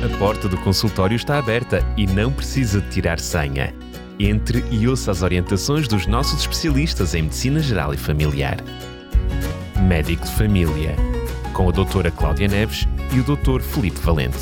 A 0.00 0.16
porta 0.16 0.48
do 0.48 0.56
consultório 0.58 1.16
está 1.16 1.40
aberta 1.40 1.80
e 1.96 2.06
não 2.06 2.32
precisa 2.32 2.80
de 2.80 2.88
tirar 2.88 3.18
senha. 3.18 3.74
Entre 4.16 4.64
e 4.70 4.86
ouça 4.86 5.10
as 5.10 5.22
orientações 5.22 5.88
dos 5.88 6.06
nossos 6.06 6.38
especialistas 6.38 7.16
em 7.16 7.22
Medicina 7.22 7.58
Geral 7.58 7.92
e 7.92 7.96
Familiar. 7.96 8.58
Médico 9.88 10.24
de 10.24 10.30
Família, 10.30 10.94
com 11.52 11.68
a 11.68 11.72
doutora 11.72 12.12
Cláudia 12.12 12.46
Neves 12.46 12.86
e 13.12 13.18
o 13.18 13.24
doutor 13.24 13.60
Felipe 13.60 13.98
Valente. 13.98 14.38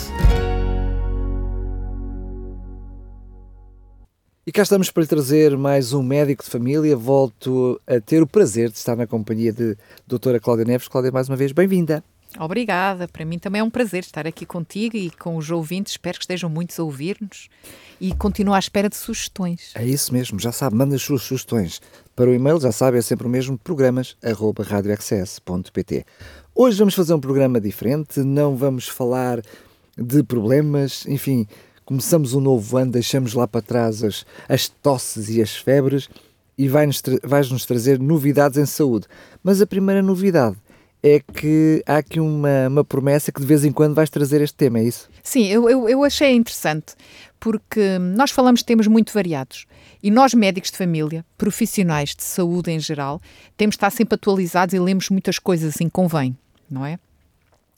E 4.46 4.52
cá 4.52 4.60
estamos 4.60 4.90
para 4.90 5.06
trazer 5.06 5.56
mais 5.56 5.94
um 5.94 6.02
médico 6.02 6.44
de 6.44 6.50
família. 6.50 6.94
Volto 6.94 7.80
a 7.86 7.98
ter 7.98 8.22
o 8.22 8.26
prazer 8.26 8.68
de 8.68 8.76
estar 8.76 8.94
na 8.94 9.06
companhia 9.06 9.54
de 9.54 9.74
doutora 10.06 10.38
Cláudia 10.38 10.66
Neves. 10.66 10.86
Cláudia, 10.86 11.10
mais 11.10 11.30
uma 11.30 11.36
vez, 11.36 11.52
bem-vinda. 11.52 12.04
Obrigada, 12.38 13.08
para 13.08 13.24
mim 13.24 13.38
também 13.38 13.60
é 13.60 13.64
um 13.64 13.70
prazer 13.70 14.00
estar 14.00 14.26
aqui 14.26 14.44
contigo 14.44 14.94
e 14.96 15.10
com 15.10 15.36
os 15.36 15.50
ouvintes. 15.50 15.92
Espero 15.92 16.18
que 16.18 16.24
estejam 16.24 16.50
muitos 16.50 16.78
a 16.78 16.82
ouvir-nos 16.82 17.48
e 18.00 18.14
continuo 18.14 18.54
à 18.54 18.58
espera 18.58 18.88
de 18.88 18.96
sugestões. 18.96 19.72
É 19.74 19.84
isso 19.84 20.10
mesmo, 20.12 20.38
já 20.38 20.52
sabe, 20.52 20.76
manda 20.76 20.94
as 20.94 21.02
suas 21.02 21.22
sugestões. 21.22 21.80
Para 22.14 22.30
o 22.30 22.34
e-mail, 22.34 22.60
já 22.60 22.70
sabe, 22.72 22.98
é 22.98 23.02
sempre 23.02 23.26
o 23.26 23.30
mesmo, 23.30 23.58
programas.radioxs.pt. 23.58 26.04
Hoje 26.54 26.78
vamos 26.78 26.94
fazer 26.94 27.14
um 27.14 27.20
programa 27.20 27.60
diferente, 27.60 28.20
não 28.20 28.56
vamos 28.56 28.88
falar 28.88 29.42
de 29.96 30.22
problemas, 30.22 31.06
enfim, 31.06 31.46
começamos 31.84 32.34
um 32.34 32.40
novo 32.40 32.76
ano, 32.76 32.92
deixamos 32.92 33.32
lá 33.32 33.48
para 33.48 33.62
trás 33.62 34.04
as, 34.04 34.26
as 34.48 34.68
tosses 34.68 35.30
e 35.30 35.40
as 35.40 35.56
febres 35.56 36.08
e 36.58 36.68
vai-nos 36.68 37.00
tra 37.00 37.16
vais 37.22 37.50
-nos 37.50 37.66
trazer 37.66 37.98
novidades 37.98 38.58
em 38.58 38.66
saúde. 38.66 39.06
Mas 39.42 39.60
a 39.60 39.66
primeira 39.66 40.02
novidade 40.02 40.56
é 41.06 41.20
que 41.20 41.84
há 41.86 41.98
aqui 41.98 42.18
uma, 42.18 42.66
uma 42.66 42.84
promessa 42.84 43.30
que 43.30 43.40
de 43.40 43.46
vez 43.46 43.64
em 43.64 43.70
quando 43.70 43.94
vais 43.94 44.10
trazer 44.10 44.40
este 44.40 44.56
tema, 44.56 44.80
é 44.80 44.84
isso? 44.84 45.08
Sim, 45.22 45.46
eu, 45.46 45.70
eu, 45.70 45.88
eu 45.88 46.02
achei 46.02 46.34
interessante, 46.34 46.94
porque 47.38 47.96
nós 47.98 48.32
falamos 48.32 48.60
de 48.60 48.66
temas 48.66 48.88
muito 48.88 49.12
variados 49.12 49.66
e 50.02 50.10
nós, 50.10 50.34
médicos 50.34 50.72
de 50.72 50.76
família, 50.76 51.24
profissionais 51.38 52.12
de 52.12 52.24
saúde 52.24 52.72
em 52.72 52.80
geral, 52.80 53.20
temos 53.56 53.74
de 53.74 53.76
estar 53.76 53.90
sempre 53.90 54.16
atualizados 54.16 54.74
e 54.74 54.80
lemos 54.80 55.08
muitas 55.08 55.38
coisas 55.38 55.76
assim, 55.76 55.88
convém, 55.88 56.36
não 56.68 56.84
é? 56.84 56.98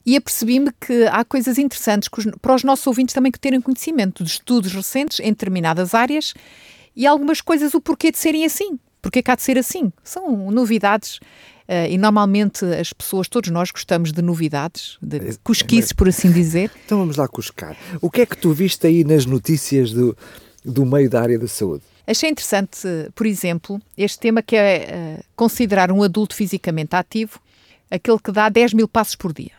E 0.03 0.17
apercebi-me 0.17 0.71
que 0.81 1.05
há 1.05 1.23
coisas 1.23 1.59
interessantes 1.59 2.09
para 2.41 2.55
os 2.55 2.63
nossos 2.63 2.87
ouvintes 2.87 3.13
também 3.13 3.31
que 3.31 3.39
terem 3.39 3.61
conhecimento 3.61 4.23
de 4.23 4.29
estudos 4.31 4.73
recentes 4.73 5.19
em 5.19 5.29
determinadas 5.29 5.93
áreas 5.93 6.33
e 6.95 7.05
algumas 7.05 7.41
coisas 7.41 7.75
o 7.75 7.81
porquê 7.81 8.11
de 8.11 8.17
serem 8.17 8.43
assim. 8.43 8.79
Porquê 9.03 9.21
que 9.21 9.29
há 9.29 9.35
de 9.35 9.43
ser 9.43 9.57
assim? 9.57 9.93
São 10.03 10.49
novidades 10.51 11.19
e 11.89 11.97
normalmente 11.97 12.65
as 12.65 12.91
pessoas, 12.91 13.27
todos 13.27 13.51
nós 13.51 13.69
gostamos 13.71 14.11
de 14.11 14.21
novidades, 14.21 14.97
de 15.01 15.17
é, 15.17 15.33
cosquices, 15.43 15.93
por 15.93 16.07
assim 16.09 16.31
dizer. 16.31 16.71
Então 16.85 16.97
vamos 16.97 17.17
lá 17.17 17.27
cuscar. 17.27 17.77
O 18.01 18.09
que 18.09 18.21
é 18.21 18.25
que 18.25 18.35
tu 18.35 18.51
viste 18.51 18.87
aí 18.87 19.03
nas 19.03 19.25
notícias 19.25 19.91
do, 19.91 20.17
do 20.65 20.83
meio 20.85 21.07
da 21.09 21.21
área 21.21 21.37
da 21.37 21.47
saúde? 21.47 21.83
Achei 22.07 22.29
interessante, 22.29 22.87
por 23.13 23.27
exemplo, 23.27 23.79
este 23.95 24.17
tema 24.17 24.41
que 24.41 24.55
é 24.55 25.19
uh, 25.19 25.23
considerar 25.35 25.91
um 25.91 26.01
adulto 26.01 26.35
fisicamente 26.35 26.95
ativo 26.95 27.39
aquele 27.89 28.19
que 28.19 28.31
dá 28.31 28.49
10 28.49 28.73
mil 28.73 28.87
passos 28.87 29.15
por 29.15 29.33
dia. 29.33 29.51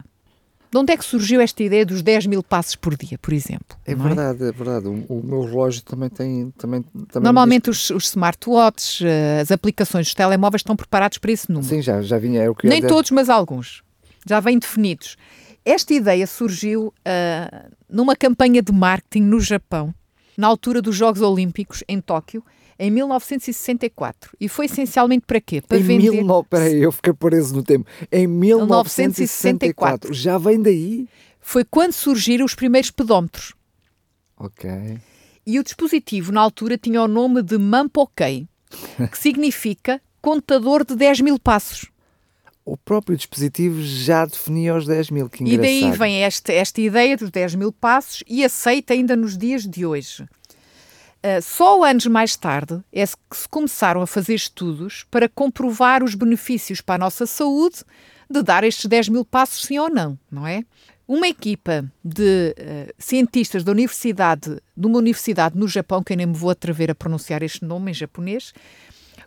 De 0.70 0.78
onde 0.78 0.92
é 0.92 0.96
que 0.96 1.04
surgiu 1.04 1.40
esta 1.40 1.62
ideia 1.64 1.84
dos 1.84 2.00
10 2.00 2.26
mil 2.26 2.44
passos 2.44 2.76
por 2.76 2.96
dia, 2.96 3.18
por 3.18 3.34
exemplo? 3.34 3.76
É 3.84 3.92
verdade, 3.92 4.44
é? 4.44 4.48
é? 4.48 4.52
verdade. 4.52 4.86
O, 4.86 5.04
o, 5.08 5.22
meu 5.24 5.42
relógio 5.42 5.82
também 5.82 6.08
tem. 6.08 6.52
Também, 6.56 6.82
também 6.82 7.24
Normalmente 7.24 7.68
os, 7.68 7.90
os 7.90 8.04
smartwatches, 8.06 9.00
eh, 9.02 9.40
as 9.40 9.50
aplicações 9.50 10.06
dos 10.06 10.14
telemóveis 10.14 10.60
estão 10.60 10.76
preparados 10.76 11.18
para 11.18 11.32
esse 11.32 11.50
número. 11.50 11.68
Sim, 11.68 11.82
já, 11.82 12.00
já 12.02 12.18
vinha. 12.18 12.44
É 12.44 12.54
que 12.54 12.68
Nem 12.68 12.82
todos, 12.82 13.10
mas 13.10 13.28
alguns. 13.28 13.82
Já 14.24 14.38
vêm 14.38 14.60
definidos. 14.60 15.16
Esta 15.64 15.92
ideia 15.92 16.26
surgiu 16.26 16.86
uh, 16.86 17.70
numa 17.88 18.14
campanha 18.14 18.62
de 18.62 18.72
marketing 18.72 19.24
no 19.24 19.40
Japão, 19.40 19.92
na 20.36 20.46
altura 20.46 20.80
dos 20.80 20.94
Jogos 20.94 21.20
Olímpicos 21.20 21.82
em 21.88 22.00
Tóquio, 22.00 22.44
em 22.80 22.90
1964. 22.90 24.32
E 24.40 24.48
foi 24.48 24.64
essencialmente 24.64 25.26
para 25.26 25.38
quê? 25.38 25.60
Para 25.60 25.78
em 25.78 25.82
vender. 25.82 26.10
Mil 26.10 26.24
no... 26.24 26.42
Peraí, 26.42 26.82
eu 26.82 26.90
fiquei 26.90 27.12
preso 27.12 27.54
no 27.54 27.62
tempo. 27.62 27.86
Em 28.10 28.26
1964. 28.26 30.08
1964. 30.08 30.14
Já 30.14 30.38
vem 30.38 30.60
daí? 30.62 31.06
Foi 31.40 31.62
quando 31.62 31.92
surgiram 31.92 32.46
os 32.46 32.54
primeiros 32.54 32.90
pedómetros. 32.90 33.54
Ok. 34.38 34.70
E 35.46 35.58
o 35.58 35.62
dispositivo, 35.62 36.32
na 36.32 36.40
altura, 36.40 36.78
tinha 36.78 37.02
o 37.02 37.08
nome 37.08 37.42
de 37.42 37.58
Mampokei, 37.58 38.48
que 39.10 39.18
significa 39.18 40.00
contador 40.22 40.84
de 40.84 40.96
10 40.96 41.20
mil 41.20 41.38
passos. 41.38 41.86
O 42.64 42.76
próprio 42.76 43.16
dispositivo 43.16 43.82
já 43.82 44.24
definia 44.24 44.74
os 44.74 44.86
10 44.86 45.10
mil, 45.10 45.28
que 45.28 45.42
engraçado. 45.42 45.66
E 45.66 45.80
daí 45.82 45.98
vem 45.98 46.22
esta, 46.22 46.52
esta 46.52 46.80
ideia 46.80 47.16
dos 47.16 47.30
10 47.30 47.56
mil 47.56 47.72
passos 47.72 48.22
e 48.26 48.44
aceita 48.44 48.94
ainda 48.94 49.16
nos 49.16 49.36
dias 49.36 49.66
de 49.66 49.84
hoje. 49.84 50.26
Uh, 51.22 51.42
só 51.42 51.84
anos 51.84 52.06
mais 52.06 52.34
tarde 52.34 52.80
é 52.90 53.06
que 53.06 53.36
se 53.36 53.46
começaram 53.46 54.00
a 54.00 54.06
fazer 54.06 54.34
estudos 54.34 55.04
para 55.10 55.28
comprovar 55.28 56.02
os 56.02 56.14
benefícios 56.14 56.80
para 56.80 56.94
a 56.94 56.98
nossa 56.98 57.26
saúde 57.26 57.84
de 58.30 58.42
dar 58.42 58.64
estes 58.64 58.86
10 58.86 59.10
mil 59.10 59.24
passos, 59.24 59.64
sim 59.64 59.78
ou 59.78 59.90
não, 59.90 60.18
não 60.30 60.46
é? 60.46 60.64
Uma 61.06 61.28
equipa 61.28 61.84
de 62.02 62.54
uh, 62.56 62.94
cientistas 62.96 63.62
da 63.62 63.72
universidade, 63.72 64.62
de 64.74 64.86
uma 64.86 64.98
universidade 64.98 65.58
no 65.58 65.68
Japão, 65.68 66.02
que 66.02 66.14
eu 66.14 66.16
nem 66.16 66.26
me 66.26 66.34
vou 66.34 66.48
atrever 66.48 66.90
a 66.90 66.94
pronunciar 66.94 67.42
este 67.42 67.64
nome 67.66 67.90
em 67.90 67.94
japonês, 67.94 68.54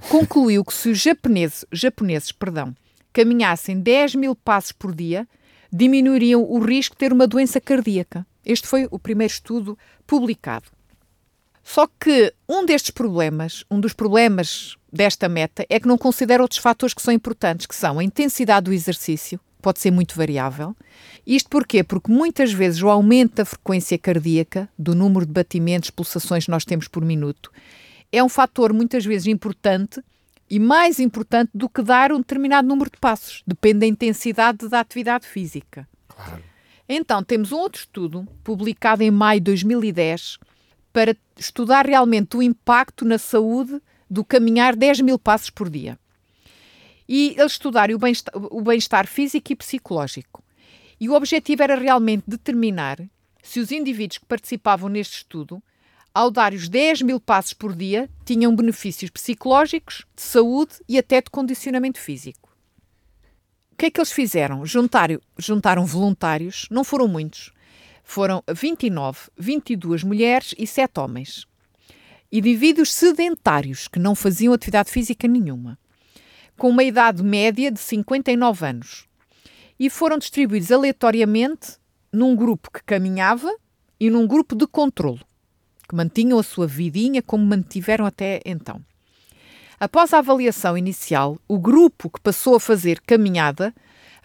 concluiu 0.09 0.65
que 0.65 0.73
se 0.73 0.89
os 0.89 0.97
japoneses, 0.97 1.63
japoneses 1.71 2.31
perdão, 2.31 2.73
caminhassem 3.11 3.79
10 3.79 4.15
mil 4.15 4.35
passos 4.35 4.71
por 4.71 4.95
dia, 4.95 5.27
diminuiriam 5.71 6.41
o 6.41 6.57
risco 6.57 6.95
de 6.95 6.99
ter 6.99 7.13
uma 7.13 7.27
doença 7.27 7.61
cardíaca. 7.61 8.25
Este 8.43 8.67
foi 8.67 8.87
o 8.89 8.97
primeiro 8.97 9.31
estudo 9.31 9.77
publicado. 10.07 10.72
Só 11.63 11.87
que 11.87 12.33
um 12.47 12.65
destes 12.65 12.91
problemas, 12.91 13.63
um 13.71 13.79
dos 13.79 13.93
problemas 13.93 14.75
desta 14.91 15.29
meta, 15.29 15.65
é 15.69 15.79
que 15.79 15.87
não 15.87 15.97
considera 15.97 16.43
outros 16.43 16.59
fatores 16.59 16.93
que 16.93 17.01
são 17.01 17.13
importantes, 17.13 17.65
que 17.65 17.75
são 17.75 17.99
a 17.99 18.03
intensidade 18.03 18.65
do 18.65 18.73
exercício, 18.73 19.39
pode 19.61 19.79
ser 19.79 19.89
muito 19.89 20.15
variável. 20.15 20.75
Isto 21.25 21.49
porquê? 21.49 21.83
Porque 21.83 22.11
muitas 22.11 22.51
vezes 22.51 22.83
o 22.83 22.89
aumento 22.89 23.35
da 23.35 23.45
frequência 23.45 23.97
cardíaca, 23.97 24.69
do 24.77 24.93
número 24.93 25.25
de 25.25 25.31
batimentos, 25.31 25.89
pulsações 25.89 26.45
que 26.45 26.51
nós 26.51 26.65
temos 26.65 26.87
por 26.89 27.03
minuto, 27.03 27.49
é 28.11 28.21
um 28.21 28.29
fator 28.29 28.73
muitas 28.73 29.05
vezes 29.05 29.27
importante 29.27 30.03
e 30.49 30.59
mais 30.59 30.99
importante 30.99 31.49
do 31.53 31.69
que 31.69 31.81
dar 31.81 32.11
um 32.11 32.17
determinado 32.17 32.67
número 32.67 32.91
de 32.91 32.99
passos. 32.99 33.41
Depende 33.47 33.79
da 33.79 33.85
intensidade 33.87 34.67
da 34.67 34.81
atividade 34.81 35.25
física. 35.25 35.87
Claro. 36.09 36.43
Então, 36.87 37.23
temos 37.23 37.53
um 37.53 37.57
outro 37.57 37.79
estudo, 37.79 38.27
publicado 38.43 39.01
em 39.01 39.09
maio 39.09 39.39
de 39.39 39.45
2010, 39.45 40.37
para 40.93 41.17
estudar 41.35 41.87
realmente 41.87 42.37
o 42.37 42.43
impacto 42.43 43.03
na 43.03 43.17
saúde 43.17 43.81
do 44.07 44.23
caminhar 44.23 44.75
10 44.75 45.01
mil 45.01 45.17
passos 45.17 45.49
por 45.49 45.69
dia. 45.69 45.99
E 47.09 47.35
eles 47.37 47.53
estudaram 47.53 47.97
o 48.51 48.61
bem-estar 48.61 49.07
físico 49.07 49.51
e 49.51 49.55
psicológico. 49.55 50.43
E 50.99 51.09
o 51.09 51.13
objetivo 51.13 51.63
era 51.63 51.75
realmente 51.75 52.23
determinar 52.27 52.99
se 53.41 53.59
os 53.59 53.71
indivíduos 53.71 54.19
que 54.19 54.25
participavam 54.25 54.87
neste 54.87 55.17
estudo, 55.17 55.61
ao 56.13 56.31
dar 56.31 56.53
os 56.53 56.69
10 56.69 57.01
mil 57.01 57.19
passos 57.19 57.53
por 57.53 57.75
dia, 57.75 58.09
tinham 58.23 58.55
benefícios 58.55 59.11
psicológicos, 59.11 60.05
de 60.15 60.21
saúde 60.21 60.75
e 60.87 60.97
até 60.97 61.19
de 61.19 61.29
condicionamento 61.29 61.99
físico. 61.99 62.55
O 63.71 63.75
que 63.75 63.87
é 63.87 63.91
que 63.91 63.99
eles 63.99 64.11
fizeram? 64.11 64.65
Juntaram, 64.65 65.19
juntaram 65.37 65.85
voluntários, 65.85 66.67
não 66.69 66.83
foram 66.83 67.07
muitos, 67.07 67.51
foram 68.03 68.43
29, 68.53 69.29
22 69.37 70.03
mulheres 70.03 70.53
e 70.57 70.67
7 70.67 70.99
homens. 70.99 71.47
Indivíduos 72.31 72.91
sedentários 72.91 73.87
que 73.87 73.99
não 73.99 74.13
faziam 74.13 74.53
atividade 74.53 74.91
física 74.91 75.27
nenhuma, 75.27 75.79
com 76.57 76.69
uma 76.69 76.83
idade 76.83 77.23
média 77.23 77.71
de 77.71 77.79
59 77.79 78.65
anos. 78.65 79.07
E 79.79 79.89
foram 79.89 80.17
distribuídos 80.17 80.71
aleatoriamente 80.71 81.77
num 82.11 82.35
grupo 82.35 82.69
que 82.71 82.83
caminhava 82.83 83.51
e 83.99 84.09
num 84.09 84.27
grupo 84.27 84.55
de 84.55 84.67
controlo, 84.67 85.21
que 85.87 85.95
mantinham 85.95 86.37
a 86.37 86.43
sua 86.43 86.67
vidinha 86.67 87.21
como 87.21 87.45
mantiveram 87.45 88.05
até 88.05 88.41
então. 88.45 88.83
Após 89.79 90.13
a 90.13 90.19
avaliação 90.19 90.77
inicial, 90.77 91.37
o 91.47 91.59
grupo 91.59 92.09
que 92.09 92.21
passou 92.21 92.55
a 92.55 92.59
fazer 92.59 93.01
caminhada 93.01 93.73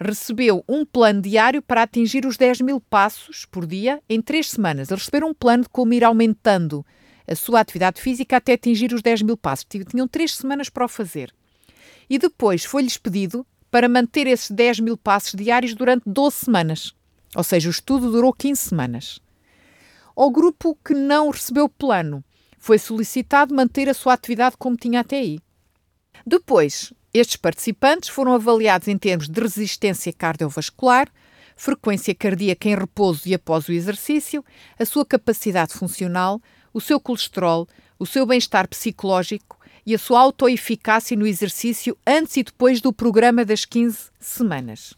recebeu 0.00 0.64
um 0.68 0.84
plano 0.84 1.20
diário 1.20 1.60
para 1.60 1.82
atingir 1.82 2.24
os 2.24 2.36
10 2.36 2.60
mil 2.60 2.80
passos 2.80 3.44
por 3.44 3.66
dia 3.66 4.00
em 4.08 4.22
três 4.22 4.50
semanas. 4.50 4.90
Eles 4.90 5.02
receberam 5.02 5.30
um 5.30 5.34
plano 5.34 5.64
de 5.64 5.68
como 5.68 5.92
ir 5.92 6.04
aumentando 6.04 6.84
a 7.26 7.34
sua 7.34 7.60
atividade 7.60 8.00
física 8.00 8.36
até 8.36 8.54
atingir 8.54 8.92
os 8.92 9.02
10 9.02 9.22
mil 9.22 9.36
passos. 9.36 9.66
Tinham 9.88 10.06
três 10.06 10.34
semanas 10.34 10.68
para 10.68 10.84
o 10.84 10.88
fazer. 10.88 11.34
E 12.08 12.18
depois 12.18 12.64
foi-lhes 12.64 12.96
pedido 12.96 13.46
para 13.70 13.88
manter 13.88 14.26
esses 14.26 14.50
10 14.50 14.80
mil 14.80 14.96
passos 14.96 15.34
diários 15.34 15.74
durante 15.74 16.04
12 16.06 16.36
semanas. 16.36 16.94
Ou 17.34 17.44
seja, 17.44 17.68
o 17.68 17.72
estudo 17.72 18.10
durou 18.10 18.32
15 18.32 18.60
semanas. 18.60 19.20
Ao 20.16 20.30
grupo 20.30 20.76
que 20.84 20.94
não 20.94 21.30
recebeu 21.30 21.68
plano, 21.68 22.24
foi 22.58 22.78
solicitado 22.78 23.54
manter 23.54 23.88
a 23.88 23.94
sua 23.94 24.14
atividade 24.14 24.56
como 24.58 24.76
tinha 24.76 25.00
até 25.00 25.18
aí. 25.18 25.38
Depois, 26.26 26.92
estes 27.12 27.36
participantes 27.36 28.08
foram 28.08 28.34
avaliados 28.34 28.88
em 28.88 28.98
termos 28.98 29.28
de 29.28 29.40
resistência 29.40 30.12
cardiovascular, 30.12 31.08
frequência 31.56 32.14
cardíaca 32.14 32.68
em 32.68 32.76
repouso 32.76 33.22
e 33.26 33.34
após 33.34 33.68
o 33.68 33.72
exercício, 33.72 34.44
a 34.78 34.84
sua 34.84 35.04
capacidade 35.04 35.72
funcional, 35.72 36.40
o 36.72 36.80
seu 36.80 37.00
colesterol, 37.00 37.66
o 37.98 38.06
seu 38.06 38.26
bem-estar 38.26 38.68
psicológico 38.68 39.58
e 39.84 39.94
a 39.94 39.98
sua 39.98 40.20
autoeficácia 40.20 41.16
no 41.16 41.26
exercício 41.26 41.96
antes 42.06 42.36
e 42.36 42.42
depois 42.42 42.80
do 42.80 42.92
programa 42.92 43.44
das 43.44 43.64
15 43.64 44.10
semanas. 44.20 44.94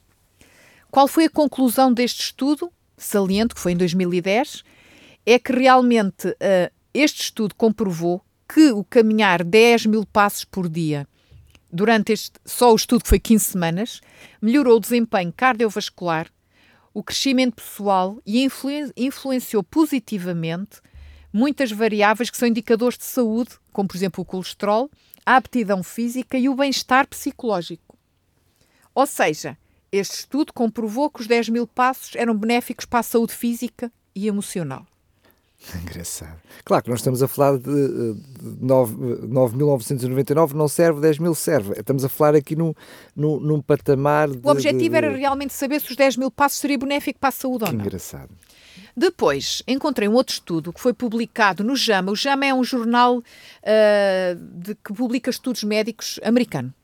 Qual 0.91 1.07
foi 1.07 1.27
a 1.27 1.31
conclusão 1.31 1.93
deste 1.93 2.21
estudo? 2.21 2.73
Saliento, 2.97 3.55
que 3.55 3.61
foi 3.61 3.73
em 3.73 3.77
2010, 3.77 4.65
é 5.25 5.39
que 5.39 5.53
realmente 5.53 6.29
uh, 6.29 6.73
este 6.93 7.23
estudo 7.23 7.55
comprovou 7.55 8.21
que 8.53 8.73
o 8.73 8.83
caminhar 8.83 9.45
10 9.45 9.87
mil 9.87 10.05
passos 10.05 10.45
por 10.45 10.69
dia 10.69 11.07
durante 11.73 12.13
este, 12.13 12.39
só 12.45 12.73
o 12.73 12.77
estudo 12.77 13.03
que 13.03 13.09
foi 13.09 13.21
15 13.21 13.45
semanas, 13.45 14.01
melhorou 14.41 14.77
o 14.77 14.81
desempenho 14.81 15.33
cardiovascular, 15.33 16.29
o 16.93 17.03
crescimento 17.03 17.57
pessoal 17.57 18.21
e 18.27 18.43
influ, 18.43 18.71
influenciou 18.97 19.63
positivamente 19.63 20.81
muitas 21.33 21.71
variáveis 21.71 22.31
que 22.31 22.37
são 22.37 22.49
indicadores 22.49 22.99
de 22.99 23.05
saúde, 23.05 23.53
como 23.73 23.89
por 23.89 23.97
exemplo 23.97 24.23
o 24.23 24.25
colesterol, 24.25 24.91
a 25.25 25.37
aptidão 25.37 25.83
física 25.83 26.37
e 26.37 26.49
o 26.49 26.55
bem-estar 26.55 27.07
psicológico. 27.07 27.97
Ou 28.95 29.07
seja, 29.07 29.57
este 29.93 30.17
estudo 30.17 30.53
comprovou 30.53 31.11
que 31.11 31.21
os 31.21 31.27
10 31.27 31.51
mil 31.51 31.67
passos 31.67 32.17
eram 32.17 32.37
benéficos 32.37 32.85
para 32.85 33.01
a 33.01 33.05
saúde 33.05 33.33
física 33.33 33.93
e 34.15 34.27
emocional. 34.27 34.87
Engraçado. 35.83 36.41
Claro 36.65 36.85
que 36.85 36.91
nós 36.91 37.01
estamos 37.01 37.23
a 37.23 37.29
falar 37.29 37.59
de, 37.59 37.65
de 37.65 38.21
9.999 38.63 40.53
não 40.53 40.67
serve, 40.67 41.01
10 41.01 41.19
mil 41.19 41.35
serve. 41.35 41.75
Estamos 41.79 42.05
a 42.05 42.09
falar 42.09 42.35
aqui 42.35 42.57
num, 42.57 42.73
num, 43.15 43.39
num 43.39 43.61
patamar 43.61 44.31
de, 44.31 44.41
O 44.43 44.51
objetivo 44.51 44.91
de... 44.91 44.97
era 44.97 45.15
realmente 45.15 45.53
saber 45.53 45.81
se 45.81 45.91
os 45.91 45.97
10 45.97 46.17
mil 46.17 46.31
passos 46.31 46.59
seria 46.59 46.79
benéfico 46.79 47.19
para 47.19 47.29
a 47.29 47.33
saúde 47.33 47.65
que 47.65 47.71
ou 47.71 47.77
não. 47.77 47.85
engraçado. 47.85 48.31
Depois, 48.97 49.63
encontrei 49.69 50.09
um 50.09 50.15
outro 50.15 50.35
estudo 50.35 50.73
que 50.73 50.81
foi 50.81 50.93
publicado 50.93 51.63
no 51.63 51.77
JAMA. 51.77 52.11
O 52.11 52.17
JAMA 52.17 52.47
é 52.47 52.55
um 52.55 52.65
jornal 52.65 53.19
uh, 53.19 54.35
de, 54.35 54.75
que 54.75 54.93
publica 54.93 55.31
estudos 55.31 55.63
médicos 55.63 56.19
americano. 56.23 56.75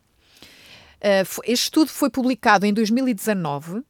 Uh, 0.97 1.43
este 1.45 1.65
estudo 1.65 1.91
foi 1.91 2.11
publicado 2.11 2.65
em 2.65 2.73
2019, 2.73 3.79
uh, 3.79 3.85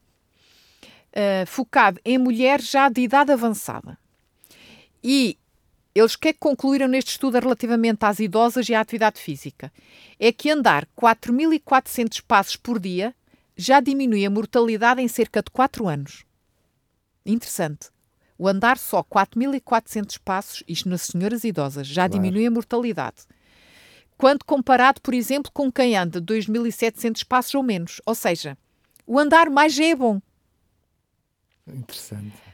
focado 1.47 2.01
em 2.05 2.19
mulheres 2.19 2.71
já 2.71 2.89
de 2.89 3.03
idade 3.03 3.33
avançada. 3.33 3.99
E 5.09 5.39
eles 5.95 6.15
o 6.15 6.19
que 6.19 6.29
é 6.29 6.33
que 6.33 6.41
concluíram 6.41 6.89
neste 6.89 7.13
estudo 7.13 7.39
relativamente 7.39 8.05
às 8.05 8.19
idosas 8.19 8.69
e 8.69 8.75
à 8.75 8.81
atividade 8.81 9.21
física? 9.21 9.73
É 10.19 10.33
que 10.33 10.51
andar 10.51 10.85
4.400 11.01 12.25
passos 12.27 12.57
por 12.57 12.81
dia 12.81 13.15
já 13.57 13.79
diminui 13.79 14.27
a 14.27 14.31
mortalidade 14.31 15.01
em 15.01 15.07
cerca 15.07 15.41
de 15.45 15.51
4 15.53 15.87
anos. 15.87 16.25
Interessante. 17.25 17.89
O 18.37 18.49
andar 18.49 18.79
só 18.79 19.01
4.400 19.05 20.19
passos, 20.25 20.65
isto 20.67 20.89
nas 20.89 21.03
senhoras 21.03 21.45
idosas, 21.45 21.87
já 21.87 22.09
claro. 22.09 22.13
diminui 22.21 22.45
a 22.45 22.51
mortalidade. 22.51 23.19
Quando 24.19 24.45
comparado, 24.45 25.01
por 25.01 25.15
exemplo, 25.15 25.53
com 25.53 25.71
quem 25.71 25.97
anda 25.97 26.21
2.700 26.21 27.25
passos 27.25 27.55
ou 27.55 27.63
menos. 27.63 28.03
Ou 28.05 28.15
seja, 28.17 28.59
o 29.07 29.21
andar 29.21 29.49
mais 29.51 29.73
já 29.73 29.85
é 29.85 29.95
bom. 29.95 30.21
Interessante. 31.65 32.46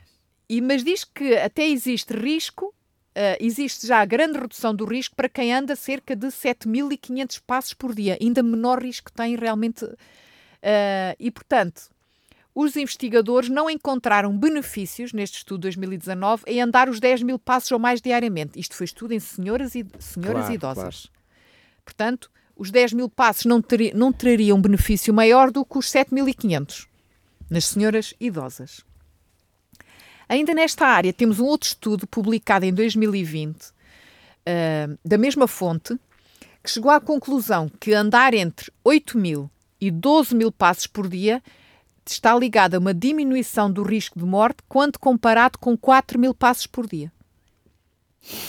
E, 0.53 0.61
mas 0.61 0.85
diz 0.85 1.03
que 1.03 1.35
até 1.39 1.67
existe 1.67 2.13
risco, 2.13 2.67
uh, 2.67 3.41
existe 3.41 3.87
já 3.87 4.03
a 4.03 4.05
grande 4.05 4.39
redução 4.39 4.75
do 4.75 4.85
risco 4.85 5.17
para 5.17 5.27
quem 5.27 5.51
anda 5.51 5.75
cerca 5.75 6.15
de 6.15 6.27
7.500 6.27 7.41
passos 7.47 7.73
por 7.73 7.95
dia. 7.95 8.19
Ainda 8.21 8.43
menor 8.43 8.83
risco 8.83 9.11
tem 9.11 9.35
realmente. 9.35 9.83
Uh, 9.87 11.17
e, 11.19 11.31
portanto, 11.31 11.85
os 12.55 12.77
investigadores 12.77 13.49
não 13.49 13.71
encontraram 13.71 14.37
benefícios 14.37 15.15
neste 15.15 15.39
estudo 15.39 15.61
de 15.61 15.69
2019 15.69 16.43
em 16.47 16.61
andar 16.61 16.87
os 16.91 17.01
10 17.01 17.23
mil 17.23 17.39
passos 17.39 17.73
ou 17.73 17.79
mais 17.79 18.03
diariamente. 18.03 18.61
Isto 18.61 18.77
foi 18.77 18.85
estudo 18.85 19.15
em 19.15 19.21
senhoras, 19.21 19.75
e, 19.75 19.87
senhoras 20.01 20.43
claro, 20.43 20.55
idosas. 20.55 21.07
Claro. 21.07 21.83
Portanto, 21.83 22.31
os 22.55 22.71
10 22.71 22.93
mil 22.93 23.09
passos 23.09 23.47
não, 23.47 23.63
ter, 23.63 23.95
não 23.95 24.13
trariam 24.13 24.59
um 24.59 24.61
benefício 24.61 25.15
maior 25.15 25.51
do 25.51 25.65
que 25.65 25.79
os 25.79 25.87
7.500 25.87 26.89
nas 27.49 27.65
senhoras 27.65 28.13
idosas. 28.21 28.85
Ainda 30.33 30.55
nesta 30.55 30.87
área, 30.87 31.13
temos 31.13 31.39
um 31.39 31.45
outro 31.45 31.69
estudo 31.69 32.07
publicado 32.07 32.65
em 32.65 32.73
2020, 32.73 33.55
uh, 33.55 33.71
ah, 34.47 34.97
da 35.05 35.19
mesma 35.19 35.47
fonte, 35.47 35.95
que 36.63 36.71
chegou 36.71 36.91
à 36.91 36.99
conclusão 36.99 37.71
que 37.79 37.93
andar 37.93 38.33
entre 38.33 38.73
8 38.83 39.19
mil 39.19 39.51
e 39.79 39.91
12 39.91 40.35
mil 40.35 40.51
passos 40.51 40.87
por 40.87 41.07
dia 41.07 41.43
está 42.07 42.35
ligado 42.35 42.77
a 42.77 42.79
uma 42.79 42.95
diminuição 42.95 43.71
do 43.71 43.83
risco 43.83 44.19
de 44.19 44.25
morte 44.25 44.63
quando 44.71 44.99
comparado 44.99 45.59
com 45.59 45.77
4 45.77 46.19
mil 46.19 46.33
passos 46.33 46.67
por 46.67 46.87
dia. 46.87 47.13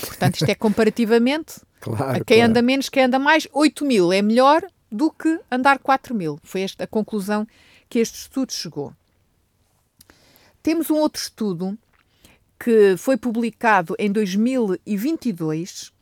Portanto, 0.06 0.36
isto 0.36 0.48
é 0.48 0.54
comparativamente 0.54 1.60
claro, 1.80 2.16
a 2.16 2.24
quem 2.24 2.38
claro. 2.38 2.50
anda 2.50 2.62
menos, 2.62 2.88
quem 2.88 3.04
anda 3.04 3.18
mais. 3.18 3.46
8 3.52 3.84
mil 3.84 4.10
é 4.10 4.22
melhor 4.22 4.62
do 4.90 5.10
que 5.10 5.38
andar 5.50 5.78
4 5.80 6.14
mil. 6.14 6.40
Foi 6.42 6.62
esta 6.62 6.84
a 6.84 6.86
conclusão 6.86 7.46
que 7.90 7.98
este 7.98 8.20
estudo 8.20 8.54
chegou. 8.54 8.94
Temos 10.64 10.90
um 10.90 10.94
outro 10.94 11.20
estudo 11.20 11.78
que 12.58 12.96
foi 12.96 13.18
publicado 13.18 13.94
em 13.98 14.10
2022 14.10 15.92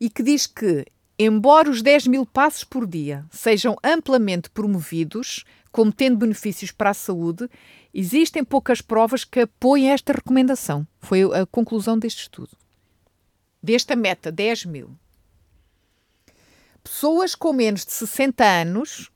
e 0.00 0.10
que 0.10 0.20
diz 0.20 0.48
que, 0.48 0.84
embora 1.16 1.70
os 1.70 1.80
10 1.80 2.08
mil 2.08 2.26
passos 2.26 2.64
por 2.64 2.84
dia 2.84 3.24
sejam 3.30 3.76
amplamente 3.84 4.50
promovidos 4.50 5.44
como 5.70 5.92
tendo 5.92 6.16
benefícios 6.16 6.72
para 6.72 6.90
a 6.90 6.94
saúde, 6.94 7.48
existem 7.94 8.42
poucas 8.42 8.80
provas 8.80 9.22
que 9.22 9.38
apoiem 9.38 9.92
esta 9.92 10.12
recomendação. 10.12 10.84
Foi 10.98 11.22
a 11.22 11.46
conclusão 11.46 11.96
deste 11.96 12.22
estudo. 12.22 12.50
Desta 13.62 13.94
meta, 13.94 14.32
10 14.32 14.64
mil. 14.64 14.90
Pessoas 16.82 17.36
com 17.36 17.52
menos 17.52 17.86
de 17.86 17.92
60 17.92 18.44
anos 18.44 19.08